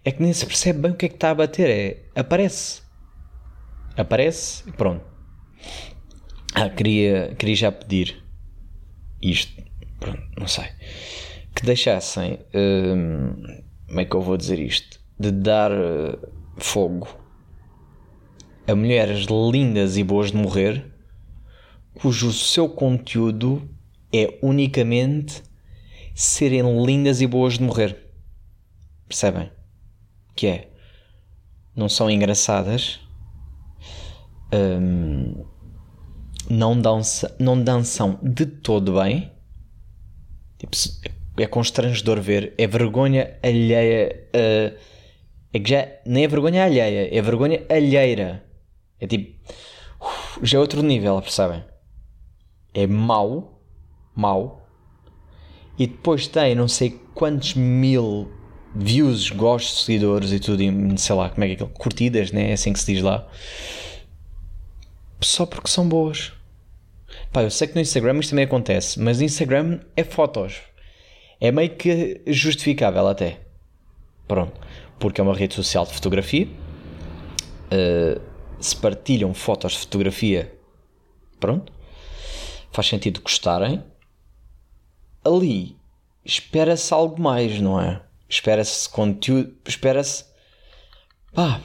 É 0.03 0.11
que 0.11 0.21
nem 0.21 0.33
se 0.33 0.45
percebe 0.45 0.79
bem 0.79 0.91
o 0.91 0.95
que 0.95 1.05
é 1.05 1.09
que 1.09 1.15
está 1.15 1.31
a 1.31 1.35
bater. 1.35 1.69
É, 1.69 2.19
aparece. 2.19 2.81
Aparece 3.97 4.67
e 4.67 4.71
pronto. 4.71 5.03
Ah, 6.53 6.69
queria, 6.69 7.35
queria 7.37 7.55
já 7.55 7.71
pedir 7.71 8.23
isto. 9.21 9.61
Pronto, 9.99 10.21
não 10.37 10.47
sei. 10.47 10.65
Que 11.55 11.65
deixassem. 11.65 12.39
Hum, 12.53 13.63
como 13.87 13.99
é 13.99 14.05
que 14.05 14.15
eu 14.15 14.21
vou 14.21 14.37
dizer 14.37 14.59
isto? 14.59 14.98
De 15.19 15.31
dar 15.31 15.71
uh, 15.71 16.17
fogo 16.57 17.07
a 18.69 18.75
mulheres 18.75 19.25
lindas 19.25 19.97
e 19.97 20.03
boas 20.03 20.31
de 20.31 20.37
morrer, 20.37 20.85
cujo 21.95 22.31
seu 22.31 22.69
conteúdo 22.69 23.67
é 24.13 24.37
unicamente 24.43 25.41
serem 26.13 26.85
lindas 26.85 27.19
e 27.19 27.25
boas 27.25 27.57
de 27.57 27.63
morrer. 27.63 27.97
Percebem? 29.07 29.51
Que 30.35 30.47
é. 30.47 30.71
Não 31.75 31.89
são 31.89 32.11
engraçadas. 32.11 32.99
Hum, 34.53 35.45
não, 36.47 36.79
dança, 36.79 37.35
não 37.39 37.61
dançam 37.61 38.19
de 38.21 38.45
todo 38.45 38.99
bem. 39.01 39.31
Tipo, 40.59 40.77
é 41.37 41.47
constrangedor 41.47 42.21
ver. 42.21 42.53
É 42.57 42.67
vergonha 42.67 43.35
alheia. 43.41 44.29
Uh, 44.35 44.98
é 45.53 45.59
que 45.59 45.69
já 45.69 45.87
nem 46.05 46.23
é 46.23 46.27
vergonha 46.27 46.63
alheia, 46.63 47.09
é 47.15 47.21
vergonha 47.21 47.63
alheira. 47.69 48.43
É 48.99 49.07
tipo. 49.07 49.37
Uf, 49.99 50.39
já 50.43 50.57
é 50.57 50.61
outro 50.61 50.81
nível, 50.83 51.21
percebem? 51.21 51.63
É 52.73 52.85
mau. 52.85 53.61
Mau. 54.15 54.67
E 55.77 55.87
depois 55.87 56.27
tem 56.27 56.55
não 56.55 56.67
sei 56.67 56.99
quantos 57.13 57.53
mil 57.53 58.31
views, 58.75 59.29
gostos, 59.31 59.85
seguidores 59.85 60.31
e 60.31 60.39
tudo, 60.39 60.61
e 60.61 60.97
sei 60.97 61.15
lá 61.15 61.29
como 61.29 61.43
é 61.43 61.47
que 61.47 61.51
é 61.51 61.55
aquilo. 61.55 61.69
Curtidas, 61.69 62.31
né? 62.31 62.51
É 62.51 62.53
assim 62.53 62.73
que 62.73 62.79
se 62.79 62.93
diz 62.93 63.01
lá. 63.01 63.27
Só 65.21 65.45
porque 65.45 65.69
são 65.69 65.87
boas. 65.87 66.33
Pá, 67.31 67.43
eu 67.43 67.49
sei 67.49 67.67
que 67.67 67.75
no 67.75 67.81
Instagram 67.81 68.19
isto 68.19 68.31
também 68.31 68.45
acontece, 68.45 68.99
mas 68.99 69.19
no 69.19 69.25
Instagram 69.25 69.79
é 69.95 70.03
fotos. 70.03 70.61
É 71.41 71.51
meio 71.51 71.75
que 71.75 72.21
justificável 72.27 73.07
até. 73.07 73.39
Pronto. 74.27 74.59
Porque 74.99 75.21
é 75.21 75.23
uma 75.23 75.35
rede 75.35 75.55
social 75.55 75.85
de 75.85 75.93
fotografia. 75.93 76.47
Uh, 77.71 78.21
se 78.59 78.75
partilham 78.75 79.33
fotos 79.33 79.73
de 79.73 79.79
fotografia, 79.79 80.53
pronto. 81.39 81.71
Faz 82.71 82.87
sentido 82.87 83.21
gostarem. 83.21 83.83
Ali 85.23 85.77
espera-se 86.25 86.93
algo 86.93 87.21
mais, 87.21 87.59
não 87.61 87.79
é? 87.79 88.01
Espera-se 88.27 88.89
conteúdo. 88.89 89.55
Espera-se. 89.65 90.25
Pá. 91.33 91.61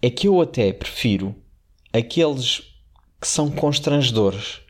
É 0.00 0.10
que 0.10 0.28
eu 0.28 0.40
até 0.40 0.72
prefiro 0.72 1.34
aqueles 1.92 2.60
que 3.20 3.26
são 3.26 3.50
constrangedores. 3.50 4.60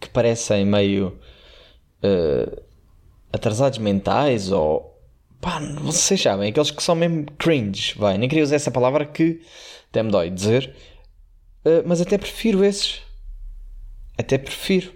Que 0.00 0.08
parecem 0.08 0.64
meio 0.64 1.20
uh, 2.02 2.62
atrasados 3.30 3.78
mentais 3.78 4.50
ou 4.50 4.89
pá, 5.40 5.58
vocês 5.80 6.20
sabem, 6.20 6.50
aqueles 6.50 6.70
que 6.70 6.82
são 6.82 6.94
mesmo 6.94 7.26
cringe, 7.38 7.94
vai, 7.96 8.18
nem 8.18 8.28
queria 8.28 8.44
usar 8.44 8.56
essa 8.56 8.70
palavra 8.70 9.06
que 9.06 9.42
até 9.88 10.02
me 10.02 10.10
dói 10.10 10.30
dizer, 10.30 10.74
uh, 11.64 11.82
mas 11.86 12.00
até 12.00 12.18
prefiro 12.18 12.64
esses, 12.64 13.00
até 14.18 14.36
prefiro, 14.36 14.92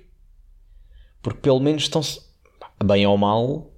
porque 1.23 1.41
pelo 1.41 1.61
menos 1.61 1.85
estão 1.85 2.03
bem 2.85 3.07
ou 3.07 3.17
mal, 3.17 3.71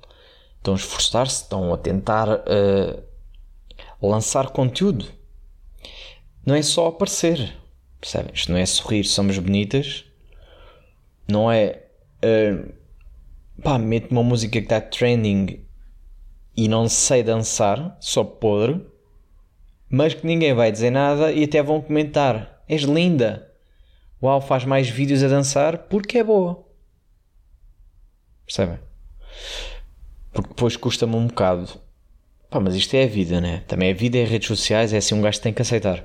estão 0.59 0.75
a 0.75 0.77
esforçar-se, 0.77 1.43
estão 1.43 1.73
a 1.73 1.79
tentar 1.79 2.29
uh, 2.29 3.03
lançar 4.03 4.51
conteúdo, 4.51 5.07
não 6.45 6.55
é 6.55 6.63
só 6.63 6.89
aparecer, 6.89 7.57
percebem? 8.01 8.33
Isto 8.35 8.53
não 8.53 8.59
é 8.59 8.67
sorrir, 8.67 9.05
somos 9.05 9.39
bonitas, 9.39 10.05
não 11.29 11.51
é. 11.51 11.83
Uh, 12.25 12.73
pá, 13.63 13.79
mete 13.79 14.11
uma 14.13 14.23
música 14.23 14.53
que 14.53 14.65
está 14.65 14.81
trending 14.81 15.66
e 16.57 16.69
não 16.69 16.89
sei 16.89 17.23
dançar, 17.23 17.97
só 18.01 18.25
podre, 18.25 18.81
mas 19.89 20.15
que 20.15 20.27
ninguém 20.27 20.55
vai 20.55 20.73
dizer 20.73 20.91
nada 20.91 21.31
e 21.33 21.45
até 21.45 21.63
vão 21.63 21.81
comentar: 21.81 22.63
És 22.69 22.83
linda! 22.83 23.53
Uau, 24.23 24.41
faz 24.41 24.65
mais 24.65 24.89
vídeos 24.89 25.23
a 25.23 25.29
dançar 25.29 25.79
porque 25.89 26.19
é 26.19 26.25
boa. 26.25 26.65
Percebem? 28.47 28.79
Porque 30.33 30.49
depois 30.49 30.77
custa-me 30.77 31.15
um 31.15 31.27
bocado. 31.27 31.69
Pá, 32.49 32.59
mas 32.59 32.75
isto 32.75 32.95
é 32.95 33.05
a 33.05 33.09
vida, 33.09 33.41
né? 33.41 33.63
Também 33.67 33.91
a 33.91 33.95
vida 33.95 34.17
é 34.17 34.25
redes 34.25 34.49
sociais, 34.49 34.93
é 34.93 34.97
assim 34.97 35.15
um 35.15 35.21
gajo 35.21 35.39
que 35.39 35.43
tem 35.43 35.53
que 35.53 35.63
aceitar. 35.63 36.05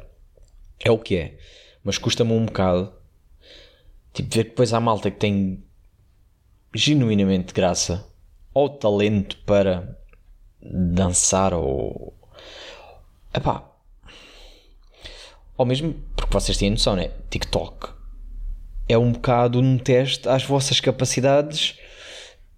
É 0.80 0.92
o 0.92 0.98
que 0.98 1.16
é. 1.16 1.38
Mas 1.84 1.98
custa-me 1.98 2.34
um 2.34 2.46
bocado. 2.46 2.94
Tipo, 4.14 4.36
ver 4.36 4.44
que 4.44 4.50
depois 4.50 4.74
há 4.74 4.80
malta 4.80 5.10
que 5.10 5.18
tem 5.18 5.64
genuinamente 6.74 7.54
graça 7.54 8.06
ou 8.54 8.70
talento 8.70 9.38
para 9.46 10.01
dançar 10.62 11.54
ou. 11.54 12.14
Epá. 13.34 13.70
Ou 15.58 15.66
mesmo, 15.66 15.94
porque 16.16 16.34
vocês 16.34 16.58
têm 16.58 16.72
noção, 16.72 16.96
né? 16.96 17.12
TikTok 17.30 17.90
é 18.90 18.98
um 18.98 19.12
bocado 19.12 19.60
um 19.60 19.78
teste 19.78 20.28
às 20.28 20.44
vossas 20.44 20.80
capacidades 20.80 21.78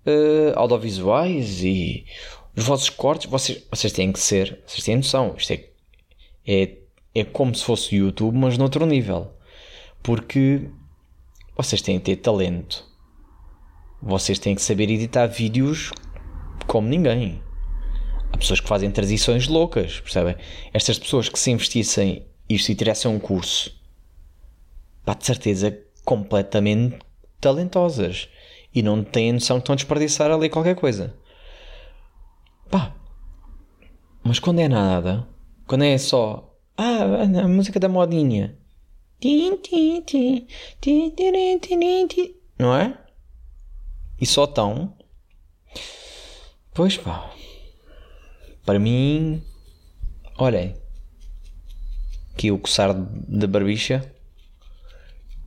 uh, 0.05 0.57
audiovisuais 0.57 1.63
e 1.63 2.05
os 2.55 2.63
vossos 2.63 2.89
cortes. 2.89 3.29
Vocês, 3.29 3.63
vocês 3.69 3.93
têm 3.93 4.11
que 4.11 4.19
ser, 4.19 4.61
vocês 4.65 4.83
têm 4.83 4.95
noção. 4.95 5.35
Isto 5.37 5.53
é, 5.53 5.69
é, 6.47 6.77
é 7.13 7.23
como 7.23 7.53
se 7.53 7.63
fosse 7.63 7.97
YouTube, 7.97 8.37
mas 8.37 8.57
noutro 8.57 8.85
nível. 8.85 9.31
Porque 10.01 10.69
vocês 11.55 11.81
têm 11.81 11.99
que 11.99 12.05
ter 12.05 12.15
talento 12.17 12.93
vocês 14.05 14.37
têm 14.37 14.53
que 14.53 14.61
saber 14.61 14.89
editar 14.89 15.27
vídeos 15.27 15.91
como 16.67 16.89
ninguém. 16.89 17.41
Há 18.33 18.37
pessoas 18.37 18.59
que 18.59 18.67
fazem 18.67 18.91
transições 18.91 19.47
loucas, 19.47 20.01
percebem? 20.01 20.35
Estas 20.73 20.99
pessoas 20.99 21.29
que 21.29 21.39
se 21.39 21.51
investissem 21.51 22.25
isto 22.49 22.69
e 22.69 22.75
tivessem 22.75 23.09
um 23.09 23.19
curso, 23.19 23.73
pá, 25.05 25.13
de 25.13 25.25
certeza 25.25 25.79
completamente 26.03 26.99
talentosas 27.39 28.27
e 28.75 28.81
não 28.81 29.03
têm 29.03 29.31
noção 29.31 29.57
que 29.57 29.61
estão 29.61 29.73
a 29.73 29.77
desperdiçar 29.77 30.29
ali 30.29 30.49
qualquer 30.49 30.75
coisa. 30.75 31.15
Pá, 32.69 32.93
mas 34.23 34.39
quando 34.39 34.59
é 34.59 34.67
nada, 34.67 35.27
quando 35.65 35.83
é 35.83 35.97
só 35.97 36.53
ah, 36.75 37.23
a 37.43 37.47
música 37.47 37.79
da 37.79 37.87
modinha, 37.87 38.57
não 42.59 42.75
é? 42.75 42.97
e 44.23 44.25
só 44.25 44.45
estão. 44.45 44.95
Pois 46.73 46.97
pá. 46.97 47.29
Para 48.65 48.79
mim, 48.79 49.43
olhem. 50.37 50.75
Que 52.35 52.51
o 52.51 52.57
coçar 52.57 52.93
da 52.93 53.45
barbicha 53.45 54.11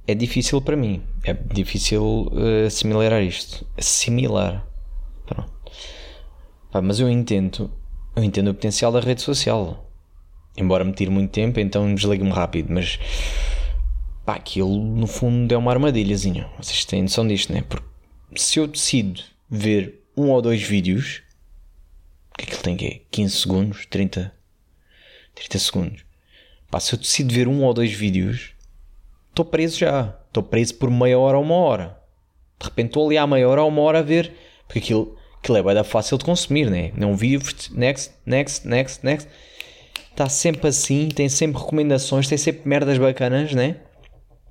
é 0.07 0.15
difícil 0.15 0.61
para 0.61 0.77
mim. 0.77 1.03
É 1.25 1.33
difícil 1.33 2.29
uh, 2.33 2.67
assimilar 2.67 3.23
isto. 3.23 3.67
Assimilar. 3.77 4.67
Pronto. 5.27 5.51
Pá, 6.71 6.81
mas 6.81 7.01
eu 7.01 7.11
entendo. 7.11 7.71
Eu 8.15 8.23
entendo 8.23 8.51
o 8.51 8.55
potencial 8.55 8.93
da 8.93 9.01
rede 9.01 9.23
social. 9.23 9.91
Embora 10.57 10.85
me 10.85 10.93
tire 10.93 11.11
muito 11.11 11.33
tempo, 11.33 11.59
então 11.59 11.93
desligo-me 11.95 12.31
rápido. 12.31 12.73
Mas 12.73 12.99
pá, 14.25 14.37
aquilo 14.37 14.77
no 14.77 15.07
fundo 15.07 15.53
é 15.53 15.57
uma 15.57 15.73
armadilhazinha. 15.73 16.49
Vocês 16.57 16.85
têm 16.85 17.03
noção 17.03 17.27
disto, 17.27 17.53
né? 17.53 17.63
Porque 17.69 17.87
se 18.37 18.59
eu 18.59 18.67
decido 18.67 19.21
ver 19.51 20.07
um 20.17 20.31
ou 20.31 20.41
dois 20.41 20.63
vídeos, 20.63 21.23
que 22.37 22.45
aquilo 22.45 22.63
tem 22.63 22.77
que 22.77 22.87
é 22.87 23.01
15 23.11 23.37
segundos, 23.37 23.87
30, 23.87 24.33
30 25.35 25.59
segundos. 25.59 26.05
Pá, 26.71 26.81
se 26.81 26.95
eu 26.95 26.99
decido 26.99 27.33
ver 27.33 27.49
um 27.49 27.63
ou 27.65 27.73
dois 27.73 27.93
vídeos, 27.93 28.53
estou 29.29 29.45
preso 29.45 29.79
já. 29.79 30.17
Estou 30.27 30.43
preso 30.43 30.75
por 30.75 30.91
meia 30.91 31.19
hora 31.19 31.39
ou 31.39 31.45
uma 31.45 31.55
hora. 31.55 31.99
De 32.59 32.67
repente 32.67 32.89
estou 32.89 33.07
ali 33.07 33.17
à 33.17 33.27
meia 33.27 33.49
hora 33.49 33.63
ou 33.63 33.69
uma 33.69 33.83
hora 33.83 34.01
a 34.01 34.03
ver, 34.03 34.33
porque 34.67 34.81
aquilo, 34.81 35.17
aquilo 35.39 35.57
é 35.57 35.63
bem 35.63 35.85
fácil 35.85 36.19
de 36.19 36.25
consumir, 36.25 36.71
né? 36.71 36.93
Não 36.95 37.17
vi, 37.17 37.39
next, 37.73 38.13
next, 38.27 38.67
next, 38.67 39.05
next. 39.05 39.29
está 40.11 40.29
sempre 40.29 40.69
assim, 40.69 41.09
tem 41.09 41.29
sempre 41.29 41.61
recomendações, 41.61 42.29
tem 42.29 42.37
sempre 42.37 42.69
merdas 42.69 42.99
bacanas, 42.99 43.55
né? 43.55 43.77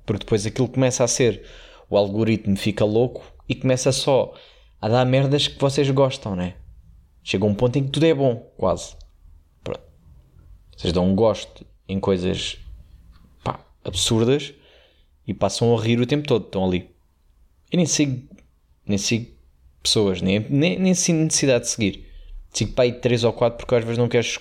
Porque 0.04 0.24
depois 0.24 0.46
aquilo 0.46 0.68
começa 0.68 1.04
a 1.04 1.08
ser, 1.08 1.42
o 1.90 1.96
algoritmo 1.96 2.56
fica 2.56 2.84
louco 2.84 3.22
e 3.48 3.54
começa 3.54 3.92
só 3.92 4.34
a 4.80 4.88
dar 4.88 5.04
merdas 5.04 5.48
que 5.48 5.60
vocês 5.60 5.88
gostam, 5.90 6.34
né? 6.34 6.54
Chega 7.26 7.44
um 7.44 7.56
ponto 7.56 7.76
em 7.76 7.82
que 7.82 7.90
tudo 7.90 8.06
é 8.06 8.14
bom, 8.14 8.36
quase. 8.56 8.94
Pronto. 9.64 9.82
Vocês 10.76 10.92
dão 10.92 11.10
um 11.10 11.16
gosto 11.16 11.66
em 11.88 11.98
coisas 11.98 12.56
pá, 13.42 13.58
absurdas 13.84 14.54
e 15.26 15.34
passam 15.34 15.76
a 15.76 15.82
rir 15.82 15.98
o 15.98 16.06
tempo 16.06 16.24
todo, 16.24 16.44
estão 16.46 16.64
ali. 16.64 16.88
Eu 17.72 17.78
nem 17.78 17.84
sigo, 17.84 18.28
nem 18.86 18.96
sigo 18.96 19.34
pessoas, 19.82 20.22
nem, 20.22 20.38
nem, 20.48 20.78
nem 20.78 20.94
sinto 20.94 21.24
necessidade 21.24 21.64
de 21.64 21.70
seguir. 21.70 22.06
Sigo 22.52 22.74
para 22.74 22.84
aí 22.84 22.92
3 22.92 23.24
ou 23.24 23.32
4 23.32 23.58
porque 23.58 23.74
às 23.74 23.82
vezes 23.82 23.98
não 23.98 24.08
queres, 24.08 24.38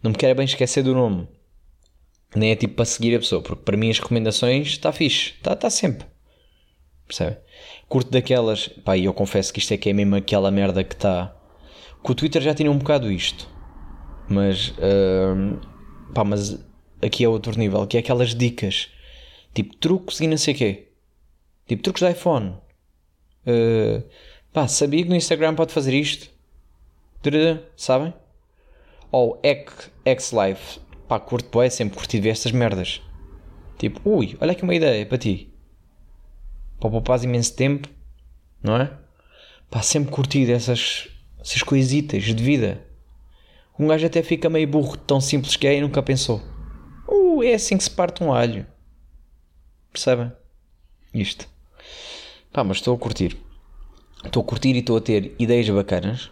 não 0.00 0.12
me 0.12 0.16
quero 0.16 0.36
bem 0.36 0.44
esquecer 0.44 0.84
do 0.84 0.94
nome. 0.94 1.26
Nem 2.36 2.52
é 2.52 2.54
tipo 2.54 2.74
para 2.74 2.84
seguir 2.84 3.16
a 3.16 3.18
pessoa, 3.18 3.42
porque 3.42 3.64
para 3.64 3.76
mim 3.76 3.90
as 3.90 3.98
recomendações 3.98 4.68
está 4.68 4.92
fixe, 4.92 5.32
está 5.32 5.56
tá 5.56 5.68
sempre. 5.68 6.06
Percebe? 7.04 7.38
Curto 7.88 8.12
daquelas, 8.12 8.68
pá, 8.68 8.96
e 8.96 9.06
eu 9.06 9.12
confesso 9.12 9.52
que 9.52 9.58
isto 9.58 9.74
é 9.74 9.76
que 9.76 9.90
é 9.90 9.92
mesmo 9.92 10.14
aquela 10.14 10.52
merda 10.52 10.84
que 10.84 10.94
está. 10.94 11.36
Que 12.04 12.12
o 12.12 12.14
Twitter 12.14 12.42
já 12.42 12.54
tinha 12.54 12.70
um 12.70 12.78
bocado 12.78 13.10
isto, 13.10 13.48
mas, 14.28 14.70
uh, 14.70 15.60
pá, 16.12 16.24
mas 16.24 16.58
aqui 17.00 17.24
é 17.24 17.28
outro 17.28 17.56
nível, 17.58 17.86
que 17.86 17.96
é 17.96 18.00
aquelas 18.00 18.34
dicas, 18.34 18.88
tipo 19.54 19.76
truques 19.76 20.20
e 20.20 20.26
não 20.26 20.36
sei 20.36 20.54
quê, 20.54 20.88
tipo 21.66 21.82
truques 21.82 22.02
de 22.02 22.10
iPhone. 22.10 22.56
Uh, 23.46 24.02
pá, 24.52 24.66
sabia 24.66 25.02
que 25.02 25.08
no 25.08 25.16
Instagram 25.16 25.54
pode 25.54 25.72
fazer 25.72 25.94
isto? 25.94 26.30
Sabem? 27.76 28.12
Ou 29.12 29.40
X 30.04 30.32
Live, 30.32 30.80
pá, 31.06 31.20
curto 31.20 31.58
bem, 31.58 31.70
sempre 31.70 31.96
curti 31.96 32.18
ver 32.18 32.30
estas 32.30 32.50
merdas. 32.50 33.00
Tipo, 33.78 34.00
ui, 34.08 34.36
olha 34.40 34.52
aqui 34.52 34.62
uma 34.62 34.74
ideia 34.74 35.04
para 35.06 35.18
ti. 35.18 35.52
Para 36.80 36.90
poupar 36.90 37.22
imenso 37.22 37.54
tempo, 37.54 37.88
não 38.62 38.76
é? 38.76 38.92
Pá, 39.70 39.82
sempre 39.82 40.10
curtido 40.10 40.50
essas, 40.52 41.08
essas 41.42 41.62
coisitas 41.62 42.22
de 42.22 42.42
vida. 42.42 42.86
Um 43.78 43.88
gajo 43.88 44.06
até 44.06 44.22
fica 44.22 44.48
meio 44.48 44.68
burro, 44.68 44.96
tão 44.96 45.20
simples 45.20 45.56
que 45.56 45.66
é 45.66 45.76
e 45.76 45.80
nunca 45.80 46.02
pensou. 46.02 46.40
Uh, 47.08 47.42
é 47.42 47.54
assim 47.54 47.76
que 47.76 47.84
se 47.84 47.90
parte 47.90 48.22
um 48.22 48.32
alho. 48.32 48.66
Percebem? 49.92 50.32
Isto. 51.12 51.48
Pá, 52.52 52.62
mas 52.62 52.78
estou 52.78 52.94
a 52.94 52.98
curtir. 52.98 53.36
Estou 54.24 54.42
a 54.42 54.46
curtir 54.46 54.74
e 54.74 54.78
estou 54.78 54.96
a 54.96 55.00
ter 55.00 55.34
ideias 55.38 55.68
bacanas. 55.68 56.30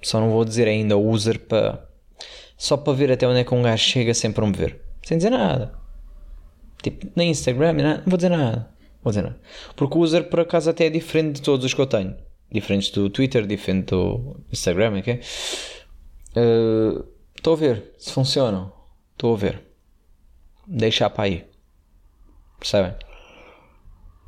Só 0.00 0.20
não 0.20 0.30
vou 0.30 0.44
dizer 0.44 0.68
ainda 0.68 0.96
user 0.96 1.38
para 1.40 1.86
só 2.56 2.76
para 2.76 2.92
ver 2.92 3.10
até 3.10 3.26
onde 3.26 3.40
é 3.40 3.44
que 3.44 3.54
um 3.54 3.62
gajo 3.62 3.82
chega 3.82 4.12
sem 4.12 4.30
promover. 4.30 4.80
Sem 5.02 5.16
dizer 5.16 5.30
nada. 5.30 5.72
Tipo, 6.82 7.06
nem 7.16 7.30
Instagram, 7.30 7.72
nem 7.72 7.84
nada. 7.84 7.98
Não 7.98 8.06
vou 8.06 8.16
dizer 8.16 8.28
nada. 8.28 8.70
Vou 9.02 9.10
dizer 9.10 9.22
nada. 9.22 9.40
Porque 9.74 9.96
o 9.96 10.00
user, 10.00 10.28
por 10.28 10.40
acaso, 10.40 10.68
até 10.68 10.86
é 10.86 10.90
diferente 10.90 11.36
de 11.36 11.42
todos 11.42 11.64
os 11.64 11.72
que 11.72 11.80
eu 11.80 11.86
tenho. 11.86 12.14
Diferentes 12.50 12.90
do 12.90 13.08
Twitter, 13.08 13.46
diferente 13.46 13.90
do 13.90 14.40
Instagram, 14.52 14.98
ok? 14.98 15.20
Uh, 16.36 17.04
estou 17.36 17.54
a 17.54 17.56
ver 17.56 17.94
se 17.98 18.12
funcionam. 18.12 18.72
Estou 19.12 19.34
a 19.34 19.36
ver. 19.36 19.62
Deixar 20.66 21.10
para 21.10 21.24
aí. 21.24 21.46
Percebem? 22.58 22.94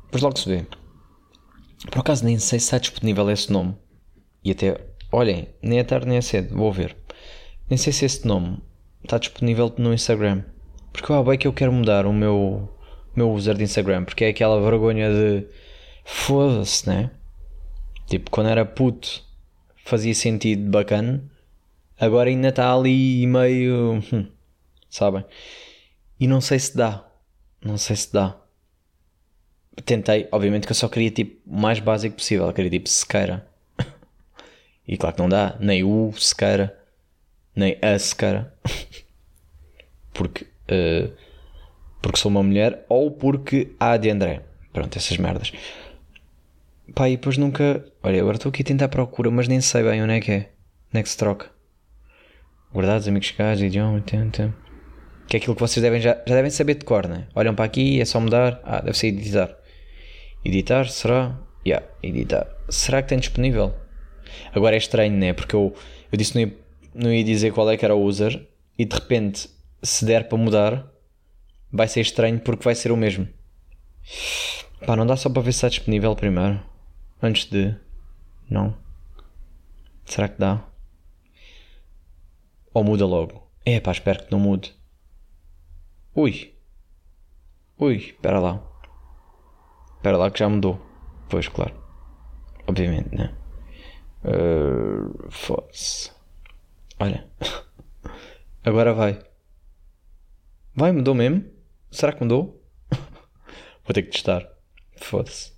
Depois 0.05 0.21
logo 0.21 0.37
se 0.37 0.49
vê. 0.49 0.65
Por 1.91 1.99
acaso 1.99 2.23
nem 2.23 2.37
sei 2.39 2.59
se 2.59 2.65
está 2.65 2.77
disponível 2.77 3.29
esse 3.29 3.51
nome. 3.51 3.75
E 4.43 4.51
até, 4.51 4.79
olhem, 5.11 5.49
nem 5.61 5.79
é 5.79 5.83
tarde 5.83 6.07
nem 6.07 6.17
é 6.17 6.21
cedo. 6.21 6.55
Vou 6.55 6.71
ver. 6.71 6.95
Nem 7.69 7.77
sei 7.77 7.91
se 7.91 8.05
esse 8.05 8.27
nome 8.27 8.61
está 9.03 9.17
disponível 9.17 9.73
no 9.77 9.93
Instagram. 9.93 10.43
Porque 10.91 11.11
eu 11.11 11.23
bem 11.23 11.37
que 11.37 11.47
eu 11.47 11.53
quero 11.53 11.73
mudar 11.73 12.05
o 12.05 12.13
meu, 12.13 12.69
meu 13.15 13.31
user 13.31 13.55
de 13.55 13.63
Instagram. 13.63 14.05
Porque 14.05 14.25
é 14.25 14.29
aquela 14.29 14.61
vergonha 14.61 15.09
de. 15.09 15.47
Foda-se, 16.05 16.87
né? 16.87 17.11
Tipo, 18.13 18.29
quando 18.29 18.49
era 18.51 18.63
puto 18.63 19.23
fazia 19.85 20.13
sentido 20.13 20.69
bacana. 20.69 21.23
Agora 21.99 22.29
ainda 22.29 22.49
está 22.49 22.71
ali 22.71 23.25
meio. 23.25 24.03
Hum, 24.13 24.27
sabem? 24.87 25.25
E 26.19 26.27
não 26.27 26.39
sei 26.39 26.59
se 26.59 26.77
dá. 26.77 27.03
Não 27.65 27.75
sei 27.75 27.95
se 27.95 28.13
dá. 28.13 28.37
Tentei, 29.83 30.27
obviamente 30.31 30.67
que 30.67 30.73
eu 30.73 30.75
só 30.75 30.87
queria 30.87 31.09
tipo 31.09 31.41
o 31.49 31.59
mais 31.59 31.79
básico 31.79 32.15
possível. 32.15 32.45
Eu 32.45 32.53
queria 32.53 32.69
tipo 32.69 32.87
sequeira. 32.87 33.47
e 34.87 34.95
claro 34.95 35.15
que 35.15 35.21
não 35.23 35.27
dá. 35.29 35.57
Nem 35.59 35.83
o 35.83 36.13
sequeira 36.13 36.79
nem 37.55 37.79
a 37.81 37.97
sequer, 37.97 38.53
porque, 40.13 40.43
uh, 40.43 41.11
porque 41.99 42.19
sou 42.19 42.29
uma 42.29 42.43
mulher 42.43 42.85
ou 42.87 43.09
porque 43.09 43.73
há 43.79 43.97
de 43.97 44.11
André. 44.11 44.43
Pronto, 44.71 44.95
essas 44.97 45.17
merdas. 45.17 45.51
Pá, 46.93 47.07
e 47.07 47.15
depois 47.15 47.37
nunca. 47.37 47.85
Olha, 48.01 48.19
agora 48.19 48.35
estou 48.35 48.49
aqui 48.49 48.61
a 48.61 48.65
tentar 48.65 48.89
procura, 48.89 49.31
mas 49.31 49.47
nem 49.47 49.61
sei 49.61 49.83
bem 49.83 50.03
onde 50.03 50.13
é 50.13 50.19
que 50.19 50.31
é. 50.31 50.49
Onde 50.89 50.99
é 50.99 51.03
que 51.03 51.09
se 51.09 51.17
troca? 51.17 51.49
Guardados, 52.73 53.07
amigos 53.07 53.31
caros, 53.31 53.61
idioma, 53.61 54.01
tenta. 54.01 54.53
Que 55.27 55.37
é 55.37 55.39
aquilo 55.39 55.55
que 55.55 55.61
vocês 55.61 55.81
devem 55.81 56.01
já, 56.01 56.15
já 56.27 56.35
devem 56.35 56.51
saber 56.51 56.75
de 56.75 56.85
cor, 56.85 57.07
né? 57.07 57.27
Olham 57.33 57.55
para 57.55 57.65
aqui, 57.65 58.01
é 58.01 58.05
só 58.05 58.19
mudar. 58.19 58.59
Ah, 58.63 58.81
deve 58.81 58.97
ser 58.97 59.07
editar. 59.07 59.55
Editar, 60.43 60.89
será? 60.89 61.39
Yeah, 61.65 61.85
editar. 62.03 62.47
Será 62.69 63.01
que 63.01 63.09
tem 63.09 63.19
disponível? 63.19 63.73
Agora 64.53 64.75
é 64.75 64.77
estranho, 64.77 65.13
né? 65.17 65.33
Porque 65.33 65.55
eu, 65.55 65.73
eu 66.11 66.17
disse 66.17 66.37
no, 66.37 66.51
não 66.93 67.13
ia 67.13 67.23
dizer 67.23 67.53
qual 67.53 67.69
é 67.69 67.77
que 67.77 67.85
era 67.85 67.95
o 67.95 68.03
user 68.03 68.45
e 68.77 68.85
de 68.85 68.93
repente 68.93 69.49
se 69.81 70.05
der 70.05 70.27
para 70.27 70.37
mudar 70.37 70.91
vai 71.71 71.87
ser 71.87 72.01
estranho 72.01 72.39
porque 72.39 72.63
vai 72.63 72.75
ser 72.75 72.91
o 72.91 72.97
mesmo. 72.97 73.27
Pá, 74.85 74.95
não 74.95 75.05
dá 75.05 75.15
só 75.15 75.29
para 75.29 75.41
ver 75.41 75.53
se 75.53 75.57
está 75.57 75.69
disponível 75.69 76.15
primeiro. 76.15 76.72
Antes 77.23 77.45
de. 77.45 77.73
Não. 78.49 78.77
Será 80.03 80.27
que 80.27 80.37
dá? 80.37 80.67
Ou 82.73 82.83
muda 82.83 83.05
logo? 83.05 83.49
É 83.65 83.79
pá, 83.79 83.93
espero 83.93 84.25
que 84.25 84.31
não 84.33 84.39
mude. 84.41 84.75
Ui. 86.13 86.53
Ui, 87.79 87.95
espera 87.95 88.39
lá. 88.39 88.61
Espera 89.95 90.17
lá 90.17 90.29
que 90.29 90.39
já 90.39 90.49
mudou. 90.49 90.85
Pois, 91.29 91.47
claro. 91.47 91.73
Obviamente, 92.67 93.15
né? 93.15 93.33
Uh, 94.25 95.31
Foda-se. 95.31 96.11
Olha. 96.99 97.25
Agora 98.65 98.93
vai. 98.93 99.23
Vai, 100.75 100.91
mudou 100.91 101.15
mesmo? 101.15 101.45
Será 101.89 102.11
que 102.11 102.21
mudou? 102.21 102.61
Vou 103.85 103.93
ter 103.93 104.01
que 104.03 104.11
testar. 104.11 104.45
Foda-se. 104.97 105.52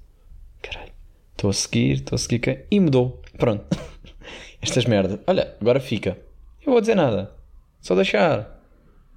Estou 1.46 1.52
a 1.52 1.54
seguir, 1.54 1.94
estou 1.94 2.16
a 2.16 2.18
seguir 2.18 2.40
quem? 2.40 2.60
E 2.72 2.80
mudou. 2.80 3.22
Pronto. 3.38 3.66
Estas 4.60 4.86
merdas. 4.86 5.20
Olha, 5.28 5.56
agora 5.62 5.80
fica. 5.80 6.18
Eu 6.66 6.72
vou 6.72 6.82
dizer 6.82 6.96
nada. 6.96 7.36
Só 7.82 7.94
deixar. 7.94 8.64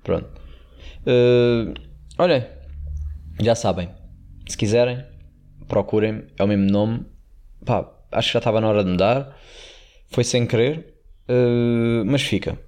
Pronto. 0.04 0.28
Uh, 1.06 1.72
olha. 2.18 2.50
Já 3.40 3.54
sabem. 3.54 3.88
Se 4.46 4.58
quiserem, 4.58 5.02
procurem. 5.66 6.24
É 6.36 6.44
o 6.44 6.46
mesmo 6.46 6.70
nome. 6.70 7.06
Pá, 7.64 7.90
acho 8.12 8.28
que 8.28 8.34
já 8.34 8.40
estava 8.40 8.60
na 8.60 8.68
hora 8.68 8.84
de 8.84 8.90
mudar. 8.90 9.34
Foi 10.10 10.22
sem 10.22 10.46
querer. 10.46 11.00
Uh, 11.30 12.04
mas 12.04 12.20
fica. 12.20 12.58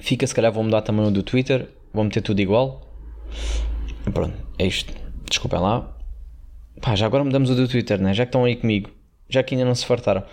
Fica, 0.00 0.26
se 0.26 0.34
calhar 0.34 0.50
vou 0.50 0.64
mudar 0.64 0.80
também 0.80 1.04
o 1.04 1.10
do 1.10 1.22
Twitter. 1.22 1.68
Vou 1.92 2.04
meter 2.04 2.22
tudo 2.22 2.40
igual. 2.40 2.90
Pronto, 4.14 4.34
é 4.58 4.64
isto. 4.64 4.94
Desculpem 5.28 5.60
lá. 5.60 5.94
Pá, 6.80 6.94
já 6.94 7.06
agora 7.06 7.24
mudamos 7.24 7.50
o 7.50 7.54
do 7.54 7.66
Twitter, 7.68 8.00
né? 8.00 8.12
Já 8.14 8.24
que 8.24 8.28
estão 8.28 8.44
aí 8.44 8.56
comigo. 8.56 8.90
Já 9.28 9.42
que 9.42 9.54
ainda 9.54 9.64
não 9.64 9.74
se 9.74 9.84
fartaram. 9.84 10.24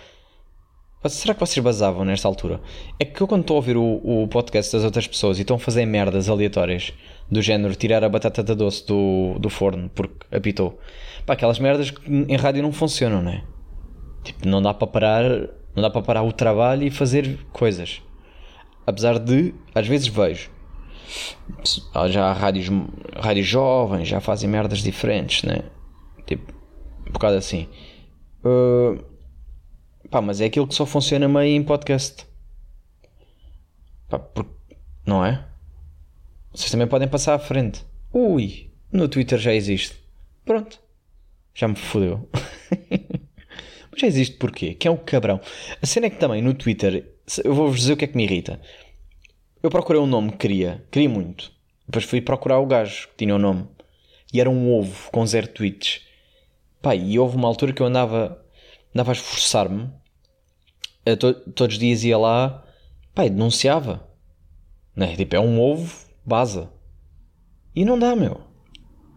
Será 1.06 1.34
que 1.34 1.40
vocês 1.40 1.62
basavam 1.62 2.04
nesta 2.04 2.26
altura? 2.26 2.60
É 2.98 3.04
que 3.04 3.20
eu 3.20 3.26
quando 3.26 3.42
estou 3.42 3.56
a 3.56 3.58
ouvir 3.58 3.76
o, 3.76 4.00
o 4.02 4.26
podcast 4.28 4.72
das 4.72 4.84
outras 4.84 5.06
pessoas 5.06 5.36
e 5.38 5.42
estão 5.42 5.56
a 5.56 5.58
fazer 5.58 5.84
merdas 5.84 6.30
aleatórias 6.30 6.94
do 7.30 7.42
género 7.42 7.74
tirar 7.74 8.02
a 8.02 8.08
batata 8.08 8.42
da 8.42 8.54
doce 8.54 8.86
do, 8.86 9.38
do 9.38 9.50
forno 9.50 9.90
porque 9.94 10.24
apitou. 10.34 10.78
Pá, 11.26 11.34
aquelas 11.34 11.58
merdas 11.58 11.90
que 11.90 12.10
em 12.10 12.36
rádio 12.36 12.62
não 12.62 12.72
funcionam, 12.72 13.20
né? 13.20 13.44
Tipo, 14.22 14.48
não 14.48 14.62
dá 14.62 14.72
para 14.72 14.86
parar 14.86 15.24
não 15.74 15.82
dá 15.82 15.90
para 15.90 16.02
parar 16.02 16.22
o 16.22 16.32
trabalho 16.32 16.84
e 16.84 16.90
fazer 16.90 17.38
coisas. 17.52 18.00
Apesar 18.86 19.18
de, 19.18 19.54
às 19.74 19.86
vezes 19.86 20.06
vejo. 20.06 20.50
Já 22.08 22.26
há 22.26 22.32
rádios, 22.32 22.68
rádios 23.16 23.46
jovens, 23.46 24.08
já 24.08 24.20
fazem 24.20 24.48
merdas 24.48 24.78
diferentes, 24.78 25.42
né? 25.42 25.64
Tipo, 26.26 26.52
um 27.06 27.12
bocado 27.12 27.36
assim. 27.36 27.68
Uh, 28.44 29.02
pá, 30.10 30.20
mas 30.20 30.40
é 30.40 30.46
aquilo 30.46 30.66
que 30.66 30.74
só 30.74 30.86
funciona 30.86 31.28
meio 31.28 31.56
em 31.56 31.62
podcast. 31.62 32.26
Pá, 34.08 34.18
por, 34.18 34.46
não 35.06 35.24
é? 35.24 35.44
Vocês 36.52 36.70
também 36.70 36.86
podem 36.86 37.08
passar 37.08 37.34
à 37.34 37.38
frente. 37.38 37.84
Ui, 38.12 38.70
no 38.92 39.08
Twitter 39.08 39.38
já 39.38 39.52
existe. 39.52 39.96
Pronto. 40.44 40.78
Já 41.54 41.68
me 41.68 41.76
fodeu. 41.76 42.28
Mas 43.90 44.00
já 44.00 44.06
existe 44.06 44.36
porquê? 44.36 44.74
Quem 44.74 44.88
é 44.88 44.92
o 44.92 44.98
cabrão? 44.98 45.40
A 45.80 45.86
cena 45.86 46.06
é 46.06 46.10
que 46.10 46.18
também 46.18 46.42
no 46.42 46.54
Twitter, 46.54 47.12
eu 47.44 47.54
vou-vos 47.54 47.80
dizer 47.80 47.92
o 47.92 47.96
que 47.96 48.04
é 48.04 48.08
que 48.08 48.16
me 48.16 48.24
irrita. 48.24 48.60
eu 49.62 49.70
procurei 49.70 50.00
um 50.00 50.06
nome 50.06 50.32
que 50.32 50.38
queria, 50.38 50.84
queria 50.90 51.08
muito. 51.08 51.52
Depois 51.86 52.04
fui 52.04 52.20
procurar 52.20 52.58
o 52.58 52.66
gajo 52.66 53.08
que 53.08 53.16
tinha 53.16 53.34
o 53.34 53.38
nome. 53.38 53.66
E 54.32 54.40
era 54.40 54.50
um 54.50 54.72
ovo 54.72 55.10
com 55.10 55.24
zero 55.26 55.48
tweets. 55.48 56.02
Pá, 56.84 56.94
e 56.94 57.18
houve 57.18 57.34
uma 57.34 57.48
altura 57.48 57.72
que 57.72 57.80
eu 57.80 57.86
andava, 57.86 58.44
andava 58.94 59.10
a 59.10 59.14
esforçar-me. 59.14 59.90
To, 61.18 61.32
todos 61.52 61.76
os 61.76 61.80
dias 61.80 62.04
ia 62.04 62.18
lá, 62.18 62.62
pá, 63.14 63.24
e 63.24 63.30
denunciava. 63.30 64.06
Né? 64.94 65.16
Tipo, 65.16 65.34
é 65.34 65.40
um 65.40 65.58
ovo, 65.58 65.90
baza. 66.26 66.70
E 67.74 67.86
não 67.86 67.98
dá, 67.98 68.14
meu. 68.14 68.38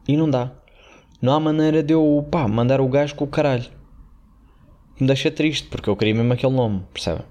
E 0.07 0.15
não 0.15 0.29
dá. 0.29 0.53
Não 1.21 1.33
há 1.33 1.41
maneira 1.41 1.83
de 1.83 1.93
eu, 1.93 2.25
pá, 2.31 2.47
mandar 2.47 2.79
o 2.79 2.87
gajo 2.87 3.15
com 3.15 3.25
o 3.25 3.27
caralho. 3.27 3.69
Me 4.97 5.05
deixa 5.05 5.29
triste, 5.29 5.67
porque 5.67 5.89
eu 5.89 5.97
queria 5.97 6.15
mesmo 6.15 6.31
aquele 6.31 6.53
nome, 6.53 6.85
percebe? 6.93 7.25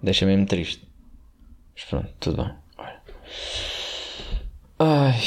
Deixa 0.00 0.24
mesmo 0.24 0.46
triste. 0.46 0.86
Mas 1.74 1.84
pronto, 1.84 2.14
tudo 2.20 2.44
bem. 2.44 2.54
Ai. 4.78 5.20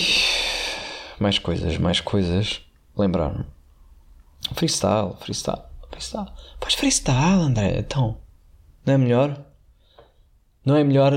Mais 1.19 1.38
coisas, 1.38 1.78
mais 1.78 1.99
coisas. 1.99 2.62
Lembrar-me. 2.97 3.55
Freestyle, 4.53 5.15
freestyle, 5.19 5.63
freestyle. 5.89 6.27
Faz 6.62 6.73
freestyle, 6.75 7.41
André. 7.41 7.79
Então. 7.79 8.19
Não 8.86 8.93
é 8.93 8.97
melhor? 8.97 9.45
Não 10.63 10.75
é 10.75 10.84
melhor 10.84 11.13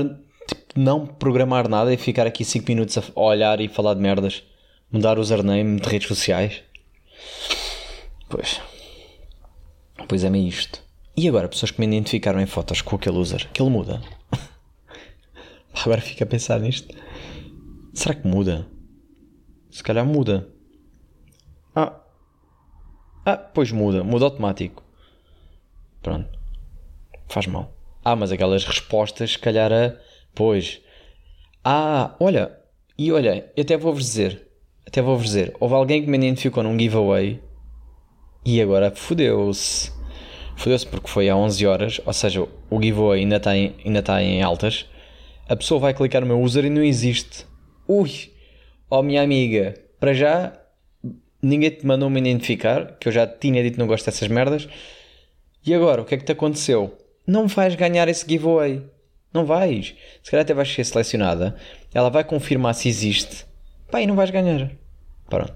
tipo, 0.47 0.79
não 0.79 1.05
programar 1.05 1.67
nada 1.67 1.93
e 1.93 1.97
ficar 1.97 2.25
aqui 2.25 2.43
5 2.43 2.65
minutos 2.67 2.97
a 2.97 3.19
olhar 3.19 3.59
e 3.59 3.67
falar 3.67 3.93
de 3.93 4.01
merdas? 4.01 4.43
Mudar 4.91 5.17
o 5.17 5.21
username 5.21 5.79
de 5.79 5.87
redes 5.87 6.07
sociais? 6.07 6.63
Pois. 8.27 8.61
Pois 10.07 10.23
é, 10.23 10.29
meio 10.29 10.47
isto. 10.47 10.81
E 11.15 11.27
agora, 11.27 11.49
pessoas 11.49 11.71
que 11.71 11.79
me 11.79 11.85
identificaram 11.85 12.39
em 12.39 12.45
fotos 12.45 12.81
com 12.81 12.95
aquele 12.95 13.17
user, 13.17 13.49
que 13.51 13.61
ele 13.61 13.69
muda? 13.69 14.01
agora 15.73 16.01
fica 16.01 16.23
a 16.23 16.27
pensar 16.27 16.59
nisto. 16.59 16.95
Será 17.93 18.15
que 18.15 18.27
muda? 18.27 18.67
Se 19.69 19.83
calhar 19.83 20.05
muda. 20.05 20.49
Ah. 21.75 21.99
Ah, 23.25 23.37
pois 23.37 23.71
muda. 23.71 24.03
Muda 24.03 24.25
automático. 24.25 24.83
Pronto. 26.01 26.29
Faz 27.27 27.45
mal. 27.47 27.73
Ah, 28.03 28.15
mas 28.15 28.31
aquelas 28.31 28.65
respostas, 28.65 29.31
se 29.31 29.39
calhar 29.39 29.71
a. 29.71 29.95
Pois. 30.33 30.81
Ah, 31.63 32.15
olha. 32.19 32.57
E 32.97 33.11
olha, 33.11 33.51
eu 33.55 33.61
até 33.61 33.77
vou-vos 33.77 34.03
dizer. 34.03 34.47
Até 34.85 35.01
vou-vos 35.01 35.27
dizer. 35.27 35.55
Houve 35.59 35.75
alguém 35.75 36.01
que 36.03 36.09
me 36.09 36.17
identificou 36.17 36.63
num 36.63 36.77
giveaway 36.77 37.41
e 38.45 38.61
agora 38.61 38.91
fodeu-se. 38.91 39.91
Fodeu-se 40.55 40.87
porque 40.87 41.07
foi 41.07 41.29
há 41.29 41.35
11 41.35 41.65
horas, 41.67 42.01
ou 42.05 42.11
seja, 42.11 42.41
o 42.69 42.81
giveaway 42.81 43.21
ainda 43.21 43.37
está 43.37 43.55
em, 43.55 43.75
ainda 43.85 43.99
está 43.99 44.21
em 44.21 44.41
altas. 44.41 44.85
A 45.47 45.55
pessoa 45.55 45.79
vai 45.79 45.93
clicar 45.93 46.21
no 46.21 46.27
meu 46.27 46.41
user 46.41 46.65
e 46.65 46.69
não 46.69 46.83
existe. 46.83 47.45
Ui! 47.87 48.31
Oh, 48.89 49.01
minha 49.01 49.21
amiga, 49.21 49.75
para 49.99 50.13
já 50.13 50.58
ninguém 51.41 51.71
te 51.71 51.85
mandou 51.85 52.09
me 52.09 52.19
identificar, 52.19 52.97
que 52.99 53.07
eu 53.07 53.11
já 53.11 53.25
tinha 53.25 53.61
dito 53.63 53.73
que 53.73 53.79
não 53.79 53.87
gosto 53.87 54.05
dessas 54.05 54.27
merdas. 54.27 54.67
E 55.65 55.73
agora, 55.73 56.01
o 56.01 56.05
que 56.05 56.15
é 56.15 56.17
que 56.17 56.25
te 56.25 56.31
aconteceu? 56.31 56.97
Não 57.25 57.47
vais 57.47 57.75
ganhar 57.75 58.07
esse 58.07 58.27
giveaway. 58.27 58.81
Não 59.33 59.45
vais. 59.45 59.95
Se 60.23 60.31
calhar 60.31 60.43
até 60.43 60.53
vais 60.53 60.71
ser 60.71 60.83
selecionada. 60.83 61.55
Ela 61.93 62.09
vai 62.09 62.23
confirmar 62.23 62.73
se 62.73 62.89
existe. 62.89 63.45
Pá, 63.91 64.01
e 64.01 64.07
não 64.07 64.15
vais 64.15 64.31
ganhar. 64.31 64.71
Pronto. 65.29 65.53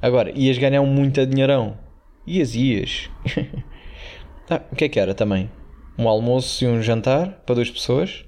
Agora, 0.00 0.30
ias 0.34 0.58
ganhar 0.58 0.82
um 0.82 0.86
muito 0.86 1.24
dinheirão. 1.26 1.78
Ias, 2.26 2.54
ias. 2.54 3.10
ah, 4.50 4.60
o 4.70 4.76
que 4.76 4.84
é 4.84 4.88
que 4.88 5.00
era 5.00 5.14
também? 5.14 5.50
Um 5.98 6.08
almoço 6.08 6.64
e 6.64 6.68
um 6.68 6.82
jantar 6.82 7.42
para 7.46 7.54
duas 7.54 7.70
pessoas. 7.70 8.24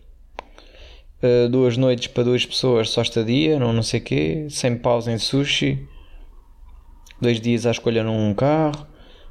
Uh, 1.23 1.49
duas 1.49 1.77
noites 1.77 2.07
para 2.07 2.23
duas 2.23 2.47
pessoas, 2.47 2.91
só 2.91 3.03
estadia, 3.03 3.59
não, 3.59 3.73
não 3.73 3.83
sei 3.83 4.01
o 4.01 4.03
quê. 4.03 4.47
Sem 4.49 4.77
pausa 4.77 5.13
em 5.13 5.19
sushi. 5.19 5.87
Dois 7.21 7.41
dias 7.41 7.67
à 7.67 7.71
escolha 7.71 8.03
num 8.03 8.35
carro. 8.35 8.87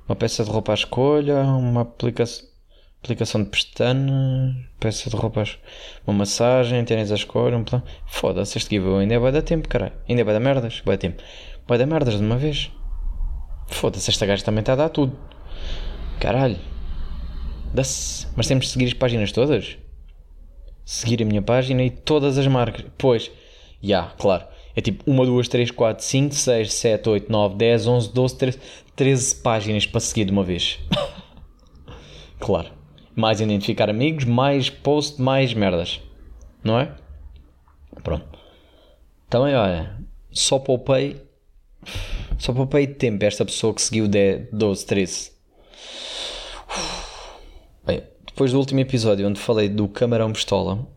Uma 0.07 0.15
peça 0.15 0.43
de 0.43 0.49
roupa 0.49 0.71
à 0.71 0.75
escolha. 0.75 1.41
Uma 1.43 1.81
aplicação 1.81 2.47
aplicação 3.03 3.43
de 3.43 3.49
pestana, 3.49 4.55
peça 4.79 5.09
de 5.09 5.15
roupas, 5.15 5.57
uma 6.05 6.17
massagem, 6.17 6.83
tênis 6.83 7.11
à 7.11 7.15
escolha, 7.15 7.57
um 7.57 7.63
plano. 7.63 7.83
Foda-se, 8.05 8.57
este 8.57 8.75
giveaway 8.75 9.03
ainda 9.03 9.19
vai 9.19 9.31
dar 9.31 9.41
tempo, 9.41 9.67
caralho. 9.67 9.93
Ainda 10.09 10.23
vai 10.23 10.33
dar 10.33 10.39
merdas, 10.39 10.81
vai 10.83 10.97
dar 10.97 11.01
tempo. 11.01 11.23
Vai 11.67 11.77
dar 11.77 11.85
merdas 11.85 12.17
de 12.17 12.23
uma 12.23 12.37
vez. 12.37 12.71
Foda-se, 13.67 14.09
esta 14.09 14.25
gaja 14.25 14.43
também 14.43 14.61
está 14.61 14.73
a 14.73 14.77
dar 14.77 14.89
tudo. 14.89 15.17
Caralho. 16.19 16.57
Dá-se. 17.73 18.27
Mas 18.35 18.47
temos 18.47 18.65
de 18.65 18.71
seguir 18.71 18.85
as 18.85 18.93
páginas 18.93 19.31
todas? 19.31 19.77
Seguir 20.83 21.21
a 21.21 21.25
minha 21.25 21.41
página 21.41 21.83
e 21.83 21.89
todas 21.89 22.37
as 22.37 22.47
marcas. 22.47 22.85
Pois, 22.97 23.25
já, 23.25 23.31
yeah, 23.83 24.13
claro. 24.17 24.45
É 24.77 24.81
tipo 24.81 25.03
1, 25.11 25.25
2, 25.25 25.47
3, 25.47 25.71
4, 25.71 26.05
5, 26.05 26.35
6, 26.35 26.73
7, 26.73 27.09
8, 27.09 27.31
9, 27.31 27.55
10, 27.55 27.87
11, 27.87 28.13
12, 28.13 28.37
13, 28.37 28.59
13 28.95 29.35
páginas 29.37 29.85
para 29.87 29.99
seguir 29.99 30.25
de 30.25 30.31
uma 30.31 30.43
vez. 30.43 30.77
claro. 32.39 32.69
Mais 33.15 33.41
identificar 33.41 33.89
amigos, 33.89 34.23
mais 34.23 34.69
post, 34.69 35.19
mais 35.19 35.51
merdas. 35.51 35.99
Não 36.63 36.79
é? 36.79 36.95
Pronto. 38.03 38.37
Também, 39.27 39.55
olha, 39.55 39.97
só 40.31 40.59
poupei 40.59 41.19
só 42.37 42.53
poupei 42.53 42.85
tempo 42.85 43.25
esta 43.25 43.43
pessoa 43.43 43.73
que 43.73 43.81
seguiu 43.81 44.07
10, 44.07 44.49
12, 44.53 44.85
13. 44.85 45.31
Bem, 47.83 48.03
depois 48.27 48.51
do 48.51 48.59
último 48.59 48.79
episódio 48.79 49.27
onde 49.27 49.39
falei 49.39 49.67
do 49.67 49.87
camarão 49.87 50.31
pistola, 50.31 50.87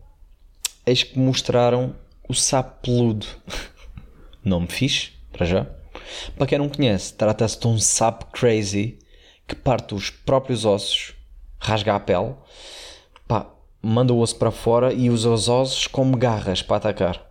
eis 0.85 1.01
que 1.01 1.17
mostraram 1.17 1.95
o 2.29 2.33
sapo 2.33 2.81
peludo. 2.83 3.25
Nome 4.43 4.67
fixe, 4.67 5.11
para 5.31 5.45
já. 5.45 5.67
Para 6.35 6.47
quem 6.47 6.57
não 6.57 6.69
conhece, 6.69 7.13
trata-se 7.13 7.59
de 7.59 7.67
um 7.67 7.77
sapo 7.77 8.27
crazy 8.27 8.99
que 9.47 9.55
parte 9.55 9.93
os 9.93 10.09
próprios 10.09 10.65
ossos, 10.65 11.13
rasga 11.59 11.95
a 11.95 11.99
pele, 11.99 12.35
pá, 13.27 13.51
manda 13.81 14.13
o 14.13 14.19
osso 14.19 14.37
para 14.37 14.51
fora 14.51 14.93
e 14.93 15.09
usa 15.09 15.29
os 15.29 15.49
ossos 15.49 15.87
como 15.87 16.17
garras 16.17 16.61
para 16.61 16.77
atacar. 16.77 17.29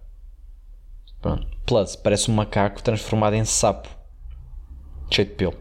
Pronto. 1.20 1.46
Plus, 1.66 1.96
parece 1.96 2.30
um 2.30 2.34
macaco 2.34 2.82
transformado 2.82 3.34
em 3.34 3.44
sapo 3.44 3.88
cheio 5.10 5.28
de 5.28 5.34
pelo. 5.34 5.54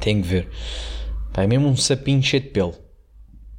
Tem 0.00 0.20
que 0.20 0.28
ver. 0.28 0.48
Pá, 1.32 1.42
é 1.42 1.46
mesmo 1.46 1.68
um 1.68 1.76
sapinho 1.76 2.22
cheio 2.22 2.42
de 2.42 2.50
pelo. 2.50 2.74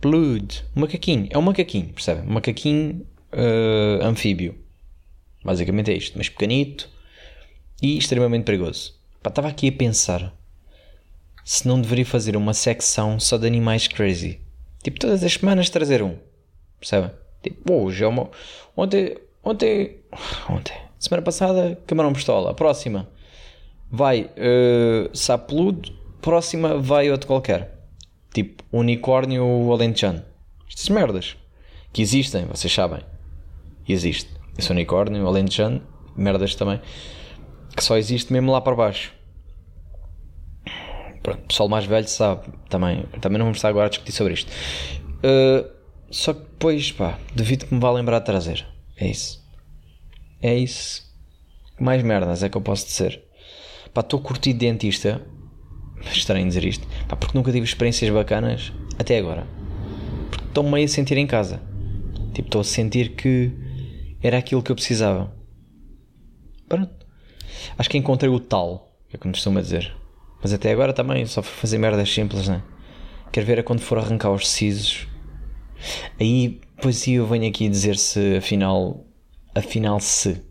Blood. 0.01 0.65
Um 0.75 0.81
macaquinho. 0.81 1.27
É 1.29 1.38
um 1.38 1.41
macaquinho, 1.41 1.93
percebe? 1.93 2.27
Um 2.27 2.33
macaquinho 2.33 3.05
uh, 3.33 4.05
anfíbio. 4.05 4.55
Basicamente 5.43 5.91
é 5.91 5.95
isto. 5.95 6.17
Mas 6.17 6.30
pequenito 6.30 6.89
e 7.82 7.97
extremamente 7.97 8.43
perigoso. 8.43 8.95
Pá, 9.21 9.30
estava 9.30 9.47
aqui 9.47 9.67
a 9.67 9.71
pensar 9.71 10.34
se 11.43 11.67
não 11.67 11.82
deveria 11.82 12.06
fazer 12.06 12.36
uma 12.38 12.54
secção 12.54 13.19
só 13.19 13.38
de 13.38 13.47
animais 13.47 13.88
crazy. 13.88 14.39
Tipo, 14.84 14.99
todas 14.99 15.23
as 15.23 15.34
semanas 15.34 15.69
trazer 15.69 16.04
um. 16.04 16.15
Percebe? 16.80 17.12
Tipo, 17.41 17.84
hoje 17.84 18.04
é 18.04 18.08
uma. 18.08 18.30
Ontem. 18.75 19.17
Ontem. 19.43 19.97
Ontem. 20.49 20.78
Semana 20.97 21.23
passada, 21.23 21.80
camarão 21.88 22.13
pistola. 22.13 22.54
Próxima 22.54 23.08
vai 23.91 24.23
uh, 24.23 25.10
sapeludo, 25.17 25.91
próxima 26.21 26.78
vai 26.78 27.10
outro 27.10 27.28
qualquer. 27.28 27.80
Tipo 28.34 28.63
unicórnio 28.71 29.71
alentejano. 29.71 30.23
Estas 30.67 30.89
merdas 30.89 31.36
que 31.91 32.02
existem, 32.02 32.45
vocês 32.45 32.71
sabem. 32.71 33.02
Existe. 33.88 34.38
Esse 34.60 34.72
unicórnio 34.74 35.26
alentejano, 35.26 35.82
merdas 36.17 36.54
também, 36.54 36.82
que 37.74 37.82
só 37.82 37.95
existe 37.98 38.34
mesmo 38.34 38.52
lá 38.52 38.60
para 38.60 38.76
baixo. 38.76 39.13
Pronto, 41.24 41.39
o 41.39 41.48
pessoal 41.48 41.69
mais 41.69 41.86
velho 41.86 42.10
sabe 42.10 42.48
também. 42.67 43.06
Também 43.22 43.38
não 43.38 43.45
vamos 43.45 43.58
estar 43.58 43.69
agora 43.69 43.86
a 43.86 43.89
discutir 43.89 44.12
sobre 44.12 44.34
isto. 44.34 44.52
Uh, 45.24 45.65
só 46.12 46.34
que 46.34 46.41
depois, 46.41 46.91
pá, 46.91 47.17
devido 47.34 47.67
que 47.67 47.74
me 47.74 47.80
vá 47.80 47.89
lembrar 47.89 48.19
de 48.19 48.26
trazer. 48.26 48.67
É 48.98 49.08
isso. 49.08 49.41
É 50.41 50.54
isso. 50.58 51.10
Mais 51.80 52.04
merdas 52.04 52.43
é 52.43 52.50
que 52.50 52.58
eu 52.58 52.62
posso 52.62 52.86
dizer. 52.86 53.24
Pá, 53.93 54.02
estou 54.02 54.19
curtido 54.19 54.60
dentista. 54.60 55.22
Estranho 56.02 56.45
dizer 56.45 56.65
isto. 56.65 56.86
Pá, 57.08 57.15
porque 57.15 57.38
nunca 57.38 57.50
tive 57.50 57.63
experiências 57.63 58.12
bacanas 58.12 58.74
até 58.98 59.17
agora. 59.17 59.48
Porque 60.30 60.43
estou 60.43 60.65
meio 60.65 60.84
a 60.84 60.89
sentir 60.89 61.17
em 61.17 61.28
casa. 61.28 61.62
Tipo, 62.34 62.50
estou 62.50 62.60
a 62.60 62.65
sentir 62.65 63.15
que 63.15 63.68
era 64.21 64.38
aquilo 64.38 64.63
que 64.63 64.71
eu 64.71 64.75
precisava. 64.75 65.34
Pronto. 66.67 67.05
Acho 67.77 67.89
que 67.89 67.97
encontrei 67.97 68.29
o 68.29 68.39
tal, 68.39 68.95
que 69.10 69.15
é 69.15 69.19
como 69.19 69.34
costuma 69.34 69.62
dizer. 69.62 69.95
Mas 70.41 70.53
até 70.53 70.71
agora 70.71 70.93
também 70.93 71.25
só 71.25 71.41
fui 71.41 71.53
fazer 71.60 71.77
merdas 71.77 72.10
simples, 72.12 72.47
né? 72.47 72.63
Quero 73.32 73.45
ver 73.45 73.60
a 73.60 73.63
quando 73.63 73.82
for 73.82 73.97
arrancar 73.97 74.32
os 74.32 74.47
sisos. 74.47 75.08
Aí, 76.19 76.62
pois 76.82 77.08
eu 77.08 77.25
venho 77.25 77.47
aqui 77.47 77.67
dizer 77.69 77.97
se 77.97 78.38
afinal, 78.38 79.05
afinal 79.55 79.99
se 79.99 80.41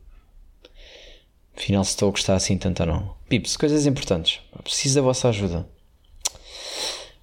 Afinal, 1.59 1.83
se 1.83 1.91
estou 1.91 2.09
a 2.09 2.13
gostar 2.13 2.37
assim 2.37 2.57
tanto 2.57 2.81
ou 2.85 2.87
não. 2.87 3.17
Pips, 3.29 3.57
coisas 3.57 3.85
importantes. 3.85 4.41
Preciso 4.63 4.95
da 4.95 5.03
vossa 5.03 5.29
ajuda. 5.29 5.69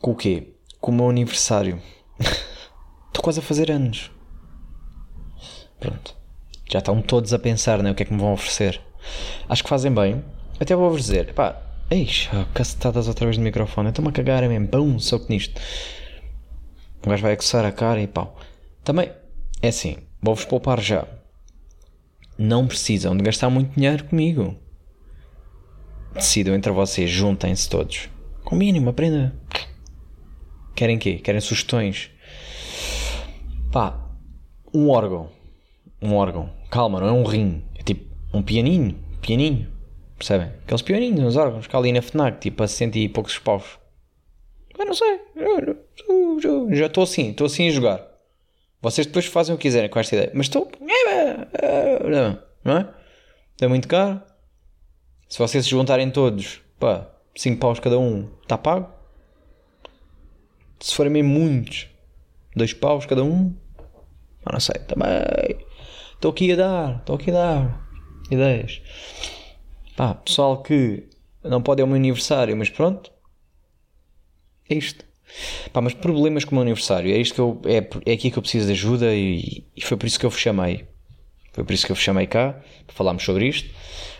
Com 0.02 0.12
o 0.12 0.16
quê? 0.16 0.56
Com 0.82 0.92
o 0.92 0.94
meu 0.94 1.10
aniversário. 1.10 1.82
estou 2.20 3.24
quase 3.24 3.40
a 3.40 3.42
fazer 3.42 3.72
anos. 3.72 4.12
Pronto. 5.80 6.18
Já 6.70 6.80
estão 6.80 7.02
todos 7.02 7.34
a 7.34 7.40
pensar, 7.40 7.82
né? 7.82 7.92
O 7.92 7.96
que 7.96 8.04
é 8.04 8.06
que 8.06 8.14
me 8.14 8.20
vão 8.20 8.34
oferecer. 8.34 8.82
Acho 9.48 9.64
que 9.64 9.70
fazem 9.70 9.94
bem. 9.94 10.24
Até 10.60 10.76
vou-vos 10.76 11.02
dizer, 11.02 11.34
pá, 11.34 11.62
Eixa, 11.90 12.32
oh, 12.34 12.52
cacetadas 12.52 13.08
outra 13.08 13.26
vez 13.26 13.38
no 13.38 13.44
microfone. 13.44 13.90
Estou-me 13.90 14.10
a 14.10 14.12
cagar, 14.12 14.44
é 14.44 14.48
mesmo. 14.48 14.68
Pum, 14.68 14.98
soco 14.98 15.28
nisto. 15.30 15.62
O 17.06 17.10
gajo 17.10 17.22
vai 17.22 17.36
coçar 17.36 17.64
a 17.64 17.72
cara 17.72 18.02
e 18.02 18.08
pau. 18.08 18.40
Também, 18.84 19.12
é 19.62 19.68
assim, 19.68 19.98
vou-vos 20.20 20.46
poupar 20.46 20.82
já. 20.82 21.08
Não 22.38 22.66
precisam 22.66 23.16
de 23.16 23.24
gastar 23.24 23.52
muito 23.52 23.76
dinheiro 23.76 24.04
comigo. 24.06 24.58
Decidam 26.14 26.56
entre 26.56 26.72
vocês, 26.72 27.10
juntem-se 27.10 27.70
todos. 27.70 28.10
Com 28.44 28.56
mínimo, 28.56 28.90
aprenda. 28.90 29.36
Querem 30.76 30.98
quê? 30.98 31.20
Querem 31.20 31.40
sugestões? 31.40 32.10
Pá, 33.72 34.10
um 34.74 34.90
órgão. 34.90 35.30
Um 36.02 36.16
órgão. 36.16 36.50
Calma, 36.70 37.00
não 37.00 37.08
é 37.08 37.12
um 37.12 37.24
rim. 37.24 37.64
É 37.76 37.84
tipo 37.84 38.06
um 38.34 38.42
pianinho. 38.42 38.98
Pianinho. 39.22 39.72
Percebem? 40.18 40.48
Aqueles 40.64 40.82
pianinhos 40.82 41.20
nos 41.20 41.36
órgãos 41.36 41.68
que 41.68 41.76
ali 41.76 41.92
na 41.92 42.02
FNAC, 42.02 42.40
tipo 42.40 42.64
a 42.64 42.68
100 42.68 42.92
e 42.96 43.10
poucos 43.10 43.38
paus. 43.40 43.80
Eu 44.78 44.86
não 44.86 44.94
sei. 44.94 45.20
Já 46.72 46.86
estou 46.88 47.04
assim, 47.04 47.32
estou 47.32 47.48
assim 47.48 47.68
a 47.68 47.72
jogar. 47.72 48.08
Vocês 48.82 49.08
depois 49.08 49.26
fazem 49.26 49.56
o 49.56 49.58
que 49.58 49.64
quiserem 49.64 49.90
com 49.90 50.00
esta 50.00 50.16
ideia. 50.16 50.32
Mas 50.34 50.46
estou. 50.46 50.70
Não 52.64 52.78
é? 52.78 52.90
É 53.62 53.68
muito 53.68 53.88
caro. 53.88 54.22
Se 55.28 55.40
vocês 55.40 55.64
se 55.64 55.72
juntarem 55.72 56.12
todos, 56.12 56.62
pá, 56.80 57.10
5 57.36 57.60
paus 57.60 57.80
cada 57.80 57.98
um, 57.98 58.30
está 58.42 58.58
pago. 58.58 58.90
Se 60.80 60.94
forem 60.94 61.12
mesmo 61.12 61.30
muitos, 61.30 61.88
2 62.56 62.74
paus 62.74 63.06
cada 63.06 63.24
um, 63.24 63.56
eu 64.46 64.52
não 64.52 64.60
sei, 64.60 64.76
também. 64.82 65.08
Estou 66.16 66.32
aqui 66.32 66.52
a 66.52 66.56
dar, 66.56 66.98
estou 67.00 67.16
aqui 67.16 67.32
a 67.32 67.34
dar 67.34 67.88
ideias. 68.32 68.82
Pá, 69.96 70.14
pessoal 70.16 70.62
que 70.62 71.08
não 71.44 71.62
pode 71.62 71.82
é 71.82 71.84
o 71.84 71.88
meu 71.88 71.96
aniversário, 71.96 72.56
mas 72.58 72.70
pronto. 72.70 73.12
É 74.70 74.76
isto. 74.76 75.06
Pá, 75.72 75.82
mas 75.82 75.94
problemas 75.94 76.44
com 76.46 76.52
o 76.52 76.56
meu 76.56 76.64
aniversário, 76.64 77.12
é 77.12 77.18
isto 77.18 77.36
que 77.36 77.42
eu. 77.42 77.62
É, 77.66 78.12
é 78.12 78.14
aqui 78.14 78.32
que 78.32 78.38
eu 78.38 78.42
preciso 78.42 78.68
de 78.68 78.74
ajuda 78.74 79.14
e, 79.14 79.66
e 79.76 79.82
foi 79.82 79.98
por 79.98 80.06
isso 80.06 80.20
que 80.20 80.26
eu 80.26 80.30
vos 80.30 80.40
chamei. 80.40 80.88
Foi 81.54 81.64
por 81.64 81.74
isso 81.74 81.86
que 81.86 81.92
eu 81.92 81.96
vos 81.96 82.04
chamei 82.04 82.28
cá, 82.28 82.62
para 82.86 82.96
falarmos 82.96 83.24
sobre 83.24 83.48
isto. 83.48 83.70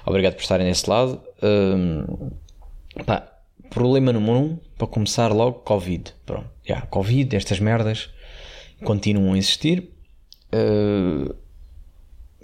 Obrigado 0.06 0.36
por 0.36 0.42
estarem 0.42 0.68
desse 0.68 0.90
lado. 0.90 1.22
Um, 1.44 2.32
pá, 3.06 3.30
problema 3.70 4.14
número 4.14 4.38
um, 4.38 4.60
para 4.78 4.88
começar 4.88 5.34
logo, 5.34 5.60
Covid. 5.60 6.14
Pronto, 6.26 6.50
já, 6.64 6.76
yeah, 6.76 6.88
Covid, 6.88 7.36
estas 7.36 7.60
merdas 7.60 8.10
continuam 8.84 9.34
a 9.34 9.38
existir. 9.38 9.92
Uh, 10.54 11.36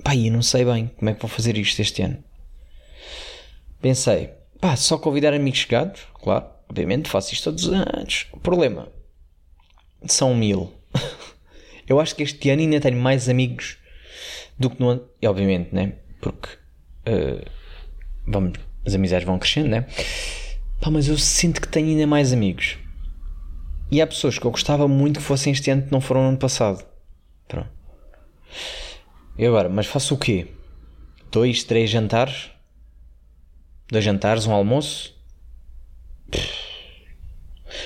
pá, 0.04 0.16
eu 0.16 0.32
não 0.32 0.42
sei 0.42 0.66
bem 0.66 0.92
como 0.98 1.10
é 1.10 1.14
que 1.14 1.22
vou 1.22 1.30
fazer 1.30 1.58
isto 1.58 1.82
este 1.82 2.02
ano 2.02 2.24
pensei, 3.82 4.30
pá, 4.60 4.76
só 4.76 4.98
convidar 4.98 5.34
amigos 5.34 5.60
chegados, 5.60 6.02
claro, 6.14 6.46
obviamente 6.70 7.10
faço 7.10 7.34
isto 7.34 7.46
todos 7.46 7.66
os 7.66 7.74
anos. 7.74 8.28
O 8.32 8.40
problema 8.40 8.88
são 10.06 10.36
mil. 10.36 10.72
Eu 11.88 12.00
acho 12.00 12.16
que 12.16 12.24
este 12.24 12.50
ano 12.50 12.62
ainda 12.62 12.80
tenho 12.80 12.98
mais 12.98 13.28
amigos 13.28 13.78
do 14.58 14.70
que 14.70 14.80
no 14.80 14.90
ano. 14.90 15.04
E 15.22 15.28
obviamente, 15.28 15.74
né? 15.74 15.94
Porque 16.22 16.48
uh, 17.08 17.44
vamos, 18.26 18.54
as 18.86 18.94
amizades 18.94 19.26
vão 19.26 19.38
crescendo, 19.38 19.68
né? 19.68 19.86
Pá, 20.80 20.90
mas 20.90 21.08
eu 21.08 21.18
sinto 21.18 21.60
que 21.60 21.68
tenho 21.68 21.90
ainda 21.90 22.08
mais 22.08 22.32
amigos. 22.32 22.78
E 23.92 24.02
há 24.02 24.08
pessoas 24.08 24.40
que 24.40 24.46
eu 24.46 24.52
gostava 24.52 24.88
muito 24.88 25.20
que 25.20 25.26
fossem 25.26 25.52
este 25.52 25.70
ano 25.70 25.84
que 25.84 25.92
não 25.92 26.00
foram 26.00 26.22
no 26.22 26.30
ano 26.30 26.38
passado. 26.38 26.86
Pronto. 27.48 27.70
E 29.42 29.46
agora, 29.48 29.68
mas 29.68 29.88
faço 29.88 30.14
o 30.14 30.20
quê? 30.20 30.50
Dois, 31.32 31.64
três 31.64 31.90
jantares? 31.90 32.52
dois 33.92 34.06
jantares, 34.06 34.46
um 34.46 34.54
almoço. 34.54 35.20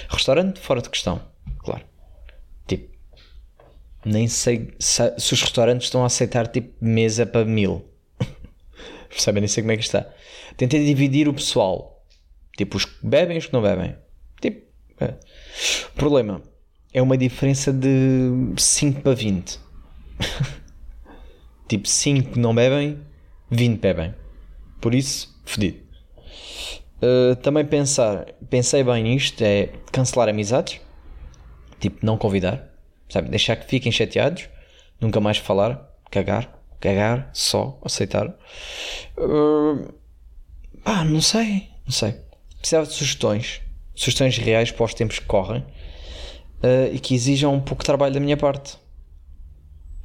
Restaurante 0.10 0.60
fora 0.60 0.82
de 0.82 0.90
questão, 0.90 1.22
claro. 1.60 1.86
Tipo, 2.68 2.94
nem 4.04 4.28
sei 4.28 4.74
se, 4.78 5.18
se 5.18 5.34
os 5.34 5.42
restaurantes 5.42 5.88
estão 5.88 6.04
a 6.04 6.08
aceitar 6.08 6.46
tipo 6.48 6.74
mesa 6.84 7.26
para 7.26 7.46
mil. 7.46 7.90
Percebem? 9.08 9.40
Nem 9.40 9.48
sei 9.48 9.64
como 9.64 9.72
é 9.72 9.78
que 9.78 9.84
está. 9.84 10.14
Tentei 10.58 10.84
dividir 10.84 11.30
o 11.30 11.34
pessoal. 11.34 12.06
Tipo, 12.58 12.76
os 12.76 12.84
que 12.84 13.08
bebem 13.08 13.38
e 13.38 13.40
os 13.40 13.46
que 13.46 13.54
não 13.54 13.62
bebem. 13.62 13.96
Tipo, 14.42 14.62
é. 15.00 15.14
problema 15.96 16.44
é 16.94 17.02
uma 17.02 17.18
diferença 17.18 17.72
de 17.72 18.52
5 18.58 19.00
para 19.00 19.14
20. 19.14 19.58
tipo, 21.68 21.88
5 21.88 22.40
não 22.40 22.54
bebem, 22.54 23.00
20 23.50 23.80
bebem. 23.80 24.16
Por 24.82 24.94
isso, 24.94 25.36
fedido. 25.46 25.80
Uh, 27.02 27.36
também 27.38 27.66
pensar, 27.66 28.26
pensei 28.50 28.84
bem 28.84 29.04
nisto, 29.04 29.42
é 29.42 29.70
cancelar 29.92 30.30
amizades, 30.30 30.80
tipo 31.80 32.06
não 32.06 32.18
convidar, 32.18 32.74
sabe? 33.10 33.30
Deixar 33.30 33.56
que 33.58 33.68
fiquem 33.68 33.92
chateados, 33.92 34.50
nunca 35.00 35.20
mais 35.20 35.38
falar, 35.38 35.92
cagar, 36.10 36.58
cagar, 36.80 37.30
só 37.34 37.80
aceitar. 37.84 38.28
Uh, 39.18 39.94
ah, 40.86 41.04
não 41.04 41.22
sei, 41.22 41.70
não 41.86 41.92
sei. 41.92 42.16
Precisava 42.60 42.86
de 42.88 42.94
sugestões, 42.94 43.62
sugestões 43.94 44.38
reais 44.38 44.72
para 44.72 44.86
os 44.86 44.94
tempos 44.94 45.20
que 45.20 45.26
correm 45.26 45.62
uh, 46.64 46.94
e 46.94 47.00
que 47.00 47.14
exijam 47.14 47.54
um 47.54 47.60
pouco 47.60 47.84
de 47.84 47.88
trabalho 47.88 48.14
da 48.14 48.20
minha 48.20 48.38
parte. 48.38 48.78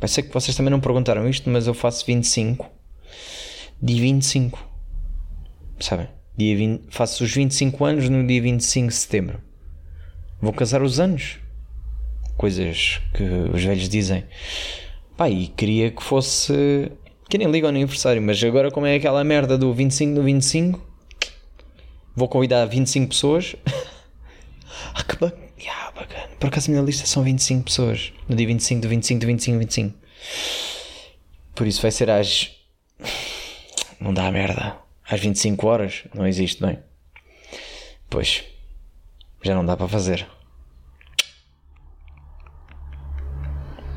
Pensei 0.01 0.25
que 0.25 0.33
vocês 0.33 0.57
também 0.57 0.71
não 0.71 0.81
perguntaram 0.81 1.29
isto, 1.29 1.51
mas 1.51 1.67
eu 1.67 1.75
faço 1.75 2.07
25 2.07 2.67
de 3.83 4.01
25, 4.01 4.59
sabem? 5.79 6.09
Dia 6.35 6.57
20, 6.57 6.85
faço 6.89 7.23
os 7.23 7.31
25 7.35 7.85
anos 7.85 8.09
no 8.09 8.27
dia 8.27 8.41
25 8.41 8.89
de 8.89 8.95
setembro. 8.95 9.43
Vou 10.41 10.55
casar 10.55 10.83
os 10.83 10.99
anos. 10.99 11.39
Coisas 12.39 12.99
que 13.13 13.23
os 13.23 13.63
velhos 13.63 13.91
dizem. 13.91 14.25
Pá, 15.19 15.29
e 15.29 15.49
queria 15.49 15.91
que 15.91 16.03
fosse. 16.03 16.91
Que 17.29 17.37
nem 17.37 17.51
liga 17.51 17.67
ao 17.67 17.71
aniversário, 17.71 18.23
mas 18.23 18.43
agora, 18.43 18.71
como 18.71 18.87
é 18.87 18.95
aquela 18.95 19.23
merda 19.23 19.59
do 19.59 19.73
25 19.75 20.15
no 20.15 20.23
25, 20.23 20.81
vou 22.17 22.27
convidar 22.27 22.65
25 22.65 23.09
pessoas. 23.09 23.55
ah, 24.95 25.05
que 25.05 25.17
bacana. 25.19 25.50
Yeah, 25.61 25.91
bacana. 25.93 26.29
Por 26.39 26.47
acaso 26.49 26.71
a 26.71 26.73
minha 26.73 26.85
lista 26.85 27.07
são 27.07 27.23
25 27.23 27.65
pessoas. 27.65 28.13
No 28.29 28.37
dia 28.37 28.47
25 28.47 28.83
do 28.83 28.89
25 28.89 29.21
do 29.21 29.27
25 29.27 29.59
25. 29.59 29.99
Por 31.55 31.67
isso 31.67 31.83
vai 31.83 31.91
ser 31.91 32.11
às. 32.11 32.51
Não 34.01 34.15
dá 34.15 34.31
merda 34.31 34.81
às 35.11 35.21
25 35.21 35.67
horas 35.67 36.05
não 36.15 36.27
existe, 36.27 36.63
bem. 36.63 36.79
Pois, 38.09 38.45
já 39.43 39.55
não 39.55 39.67
dá 39.67 39.77
para 39.77 39.89
fazer. 39.89 40.27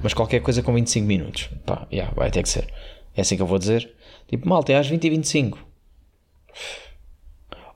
Mas 0.01 0.13
qualquer 0.13 0.41
coisa 0.41 0.63
com 0.63 0.73
25 0.73 1.05
minutos, 1.05 1.49
pá, 1.65 1.87
yeah, 1.91 2.11
vai 2.15 2.31
ter 2.31 2.41
que 2.41 2.49
ser. 2.49 2.73
É 3.15 3.21
assim 3.21 3.35
que 3.35 3.41
eu 3.43 3.47
vou 3.47 3.59
dizer. 3.59 3.95
Tipo, 4.27 4.49
malta, 4.49 4.73
é 4.73 4.77
às 4.77 4.87
20 4.87 5.03
e 5.03 5.09
25. 5.11 5.59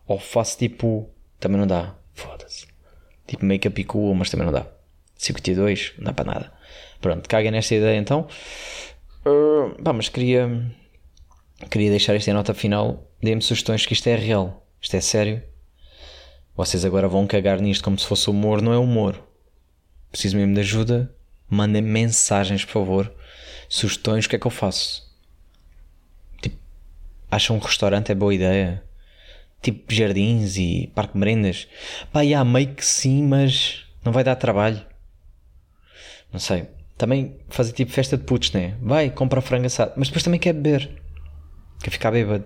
Ou 0.07 0.19
faço 0.19 0.57
tipo. 0.57 1.09
Também 1.39 1.59
não 1.59 1.67
dá. 1.67 1.95
Tipo 3.27 3.45
make-up 3.45 3.79
e 3.79 3.83
cool, 3.83 4.15
mas 4.15 4.29
também 4.29 4.45
não 4.45 4.53
dá. 4.53 4.65
52, 5.17 5.93
não 5.97 6.05
dá 6.05 6.13
para 6.13 6.25
nada. 6.25 6.53
Pronto, 7.01 7.27
caga 7.27 7.51
nesta 7.51 7.75
ideia 7.75 7.97
então. 7.99 8.27
Uh, 9.25 9.81
pá, 9.83 9.93
mas 9.93 10.09
queria. 10.09 10.49
Queria 11.69 11.89
deixar 11.89 12.15
esta 12.15 12.31
nota 12.33 12.53
final 12.53 13.07
Dê-me 13.21 13.41
sugestões 13.41 13.85
que 13.85 13.93
isto 13.93 14.07
é 14.07 14.15
real. 14.15 14.65
Isto 14.79 14.95
é 14.95 15.01
sério. 15.01 15.41
Vocês 16.55 16.85
agora 16.85 17.07
vão 17.07 17.25
cagar 17.25 17.59
nisto 17.59 17.83
como 17.83 17.97
se 17.97 18.05
fosse 18.05 18.29
humor. 18.29 18.61
Não 18.61 18.73
é 18.73 18.77
humor. 18.77 19.21
Preciso 20.11 20.37
mesmo 20.37 20.53
de 20.53 20.59
ajuda. 20.59 21.13
Mandem 21.49 21.81
mensagens, 21.81 22.63
por 22.63 22.73
favor. 22.73 23.13
Sugestões. 23.67 24.25
O 24.25 24.29
que 24.29 24.35
é 24.35 24.39
que 24.39 24.45
eu 24.45 24.51
faço? 24.51 25.03
Tipo, 26.41 26.57
acham 27.31 27.55
um 27.55 27.59
restaurante 27.59 28.11
é 28.11 28.15
boa 28.15 28.33
ideia? 28.33 28.83
Tipo, 29.61 29.93
jardins 29.93 30.57
e 30.57 30.91
parque 30.93 31.17
merendas? 31.17 31.67
Pá, 32.11 32.23
já, 32.23 32.43
meio 32.43 32.73
que 32.73 32.85
sim, 32.85 33.23
mas 33.23 33.85
não 34.03 34.11
vai 34.11 34.23
dar 34.23 34.35
trabalho. 34.35 34.81
Não 36.31 36.39
sei. 36.39 36.67
Também 36.97 37.37
fazer 37.49 37.73
tipo 37.73 37.91
festa 37.91 38.17
de 38.17 38.23
putos, 38.23 38.51
né? 38.51 38.75
Vai, 38.81 39.09
compra 39.09 39.41
frango 39.41 39.65
assado. 39.65 39.93
Mas 39.97 40.07
depois 40.07 40.23
também 40.23 40.39
quer 40.39 40.53
beber. 40.53 41.01
Quer 41.81 41.91
ficar 41.91 42.11
bêbado. 42.11 42.45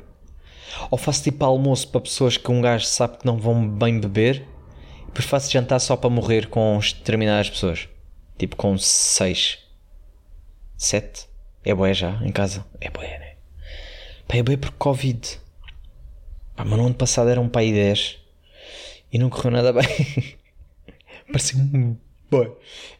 Ou 0.89 0.97
faço 0.97 1.24
tipo 1.24 1.43
almoço 1.43 1.88
para 1.89 2.02
pessoas 2.02 2.38
que 2.38 2.52
um 2.52 2.62
gajo 2.62 2.86
sabe 2.86 3.17
que 3.17 3.26
não 3.26 3.38
vão 3.38 3.67
bem 3.67 4.00
beber, 4.00 4.47
e 5.04 5.06
depois 5.08 5.26
faço 5.26 5.52
jantar 5.52 5.80
só 5.80 5.95
para 5.95 6.10
morrer 6.10 6.47
com 6.47 6.80
determinadas 6.80 7.50
pessoas. 7.50 7.88
Tipo 8.38 8.56
com 8.56 8.78
6, 8.78 9.60
7. 10.78 11.28
É 11.63 11.76
boé 11.76 11.93
já, 11.93 12.19
em 12.24 12.32
casa. 12.32 12.65
É 12.80 12.89
boé, 12.89 13.19
né? 13.19 13.36
Pá, 14.28 14.38
é 14.38 14.43
boé 14.43 14.58
por 14.58 14.71
Covid. 14.71 15.39
Pá, 16.62 16.65
mas 16.65 16.78
no 16.78 16.86
ano 16.86 16.95
passado 16.95 17.28
era 17.28 17.41
um 17.41 17.50
pai 17.50 17.71
10 17.71 18.19
e 19.12 19.17
não 19.17 19.32
correu 19.32 19.52
nada 19.52 19.74
bem. 19.74 19.84
Parecia 21.26 21.60
um 21.60 21.97
boé. 22.30 22.52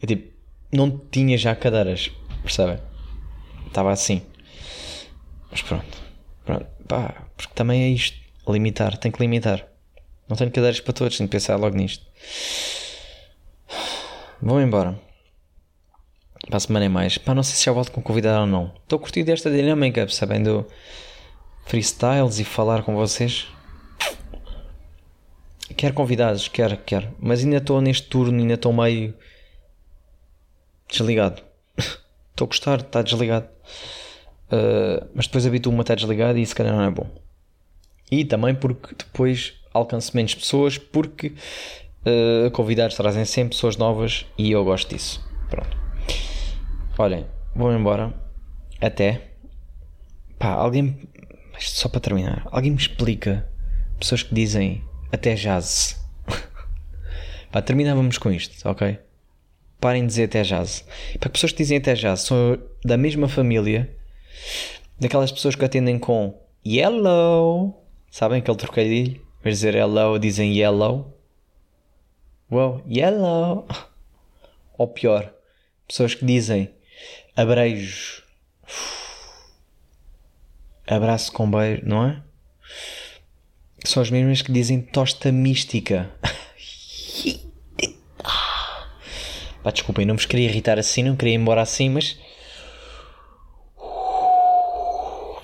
É 0.02 0.08
tipo, 0.08 0.34
não 0.74 0.90
tinha 0.98 1.38
já 1.38 1.56
cadeiras, 1.56 2.10
percebem? 2.42 2.80
estava 3.68 3.92
assim. 3.92 4.24
Mas 5.52 5.62
pronto. 5.62 6.02
pronto. 6.44 6.66
Pá, 6.88 7.28
porque 7.38 7.54
também 7.54 7.84
é 7.84 7.90
isto. 7.90 8.18
Limitar. 8.50 8.98
Tem 8.98 9.12
que 9.12 9.20
limitar. 9.20 9.68
Não 10.28 10.36
tenho 10.36 10.50
cadeiras 10.50 10.80
para 10.80 10.94
todos. 10.94 11.16
Tenho 11.16 11.28
que 11.28 11.34
pensar 11.34 11.56
logo 11.58 11.78
nisto. 11.78 12.04
Vou 14.42 14.60
embora. 14.60 15.00
Para 16.48 16.58
a 16.58 16.60
semana 16.60 16.86
é 16.86 16.90
mais. 16.90 17.20
Pá, 17.20 17.36
não 17.36 17.44
sei 17.44 17.56
se 17.56 17.66
já 17.66 17.72
volto 17.72 17.92
com 17.92 18.02
convidado 18.02 18.42
ou 18.42 18.48
não. 18.48 18.74
Estou 18.82 18.98
curtindo 18.98 19.32
esta 19.32 19.52
dinâmica, 19.52 20.08
sabendo 20.10 20.66
freestyles 21.66 22.40
e 22.40 22.44
falar 22.44 22.84
com 22.84 22.96
vocês. 22.96 23.48
Quero 25.76 25.94
convidados, 25.94 26.48
quero, 26.48 26.78
quero. 26.78 27.16
Mas 27.20 27.44
ainda 27.44 27.58
estou 27.58 27.82
neste 27.82 28.08
turno, 28.08 28.40
ainda 28.40 28.56
estou 28.56 28.74
meio 28.74 29.14
desligado. 30.90 31.42
Estou 32.32 32.46
a 32.46 32.48
gostar 32.48 32.78
de 32.78 32.84
estar 32.84 33.04
desligado. 33.04 33.48
Uh, 34.48 35.08
mas 35.14 35.28
depois 35.28 35.46
habituo-me 35.46 35.80
a 35.80 35.82
estar 35.82 35.96
desligado 35.96 36.38
e 36.38 36.42
isso 36.42 36.56
calhar 36.56 36.76
não 36.76 36.84
é 36.84 36.90
bom. 36.90 37.08
E 38.10 38.26
também 38.26 38.56
porque 38.56 38.96
depois 38.96 39.54
alcanço 39.74 40.16
menos 40.16 40.36
pessoas 40.36 40.78
porque 40.78 41.34
uh, 42.06 42.52
convidados 42.52 42.96
trazem 42.96 43.26
sempre 43.26 43.56
pessoas 43.56 43.78
novas 43.78 44.26
e 44.38 44.52
eu 44.52 44.64
gosto 44.64 44.90
disso. 44.90 45.24
Pronto. 45.50 45.78
Olhem, 46.98 47.26
vou 47.56 47.72
embora. 47.72 48.14
Até. 48.80 49.32
Pá, 50.38 50.50
alguém. 50.50 50.98
Só 51.70 51.88
para 51.88 52.00
terminar. 52.00 52.48
Alguém 52.52 52.72
me 52.72 52.78
explica. 52.78 53.48
Pessoas 54.00 54.24
que 54.24 54.34
dizem 54.34 54.84
até 55.12 55.36
jazz. 55.36 56.04
Pá, 57.52 57.62
terminávamos 57.62 58.18
com 58.18 58.32
isto, 58.32 58.68
ok? 58.68 58.98
Parem 59.80 60.04
de 60.04 60.08
dizer 60.08 60.24
até 60.24 60.44
jazz. 60.44 60.86
Para 61.20 61.30
pessoas 61.30 61.52
que 61.52 61.60
dizem 61.60 61.78
até 61.78 61.94
jazz 61.94 62.22
são 62.22 62.58
da 62.84 62.98
mesma 62.98 63.28
família 63.28 63.96
daquelas 65.00 65.32
pessoas 65.32 65.56
que 65.56 65.66
atendem 65.66 66.00
com 66.00 66.40
yellow. 66.66 67.86
Sabem 68.10 68.40
aquele 68.40 68.58
trocadilho? 68.58 69.16
Em 69.16 69.44
vez 69.44 69.60
de 69.60 69.66
dizer 69.68 69.76
hello, 69.76 70.20
dizem 70.20 70.56
yellow. 70.58 71.18
Wow, 72.50 72.84
yellow. 72.88 73.68
Ou 74.78 74.88
pior, 74.88 75.34
pessoas 75.88 76.16
que 76.16 76.26
dizem 76.26 76.70
abreijos. 77.36 78.24
Abraço 80.92 81.32
com 81.32 81.50
beijo, 81.50 81.84
não 81.86 82.06
é? 82.06 82.22
São 83.86 84.04
as 84.04 84.12
mesmas 84.12 84.42
que 84.42 84.52
dizem 84.52 84.82
tosta 84.82 85.32
mística. 85.32 86.12
Pá, 89.64 89.72
desculpem, 89.72 90.06
não 90.06 90.16
vos 90.16 90.26
queria 90.26 90.50
irritar 90.50 90.78
assim, 90.78 91.02
não 91.04 91.16
queria 91.16 91.34
ir 91.34 91.38
embora 91.38 91.62
assim, 91.62 91.90
mas. 91.90 92.20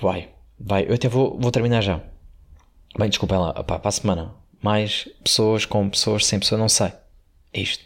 Vai, 0.02 0.28
vai. 0.60 0.86
Eu 0.86 0.94
até 0.94 1.08
vou, 1.08 1.38
vou 1.40 1.50
terminar 1.50 1.80
já. 1.80 2.02
Bem, 2.98 3.08
desculpem 3.08 3.38
lá, 3.38 3.54
pá, 3.64 3.78
para 3.78 3.88
a 3.88 3.92
semana. 3.92 4.34
Mais 4.60 5.08
pessoas 5.24 5.64
com 5.64 5.88
pessoas, 5.88 6.26
sem 6.26 6.38
pessoas, 6.38 6.60
não 6.60 6.68
sei. 6.68 6.92
É 7.54 7.60
isto. 7.60 7.82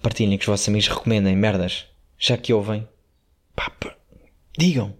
Partilhem 0.00 0.38
que 0.38 0.44
os 0.44 0.48
vossos 0.48 0.68
amigos 0.68 0.86
recomendem 0.86 1.34
merdas. 1.34 1.86
Já 2.16 2.36
que 2.36 2.52
ouvem. 2.52 2.86
Pá, 3.56 3.72
digam. 4.56 4.94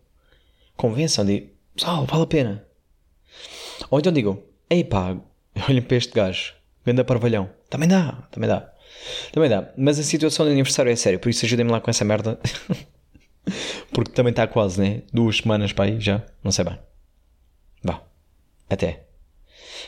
Convençam, 0.77 1.25
digam. 1.25 1.54
Oh, 1.83 2.05
vale 2.05 2.23
a 2.23 2.27
pena. 2.27 2.67
Ou 3.91 3.99
então 3.99 4.13
digam. 4.13 4.43
Ei 4.71 4.85
pá, 4.85 5.17
olhem 5.69 5.83
para 5.83 5.97
este 5.97 6.13
gajo. 6.13 6.55
Ganda 6.85 7.05
parvalhão. 7.05 7.51
Também 7.69 7.89
dá, 7.89 8.13
também 8.31 8.49
dá. 8.49 8.73
Também 9.33 9.51
dá. 9.51 9.73
Mas 9.77 9.99
a 9.99 10.03
situação 10.03 10.47
do 10.47 10.53
aniversário 10.53 10.93
é 10.93 10.97
séria, 10.97 11.19
por 11.19 11.29
isso 11.29 11.45
ajudem-me 11.45 11.71
lá 11.71 11.81
com 11.81 11.91
essa 11.91 12.05
merda. 12.05 12.39
Porque 13.93 14.13
também 14.13 14.31
está 14.31 14.47
quase, 14.47 14.81
né? 14.81 15.03
Duas 15.13 15.39
semanas 15.39 15.73
para 15.73 15.87
aí 15.87 16.01
já. 16.01 16.23
Não 16.43 16.51
sei 16.51 16.65
bem. 16.65 16.79
Vá. 17.83 18.03
Até. 18.69 19.05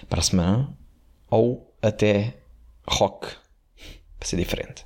Para 0.09 0.21
a 0.21 0.23
semana. 0.23 0.77
Ou 1.31 1.75
até 1.81 2.35
rock. 2.87 3.29
Para 4.19 4.29
ser 4.29 4.37
diferente. 4.37 4.85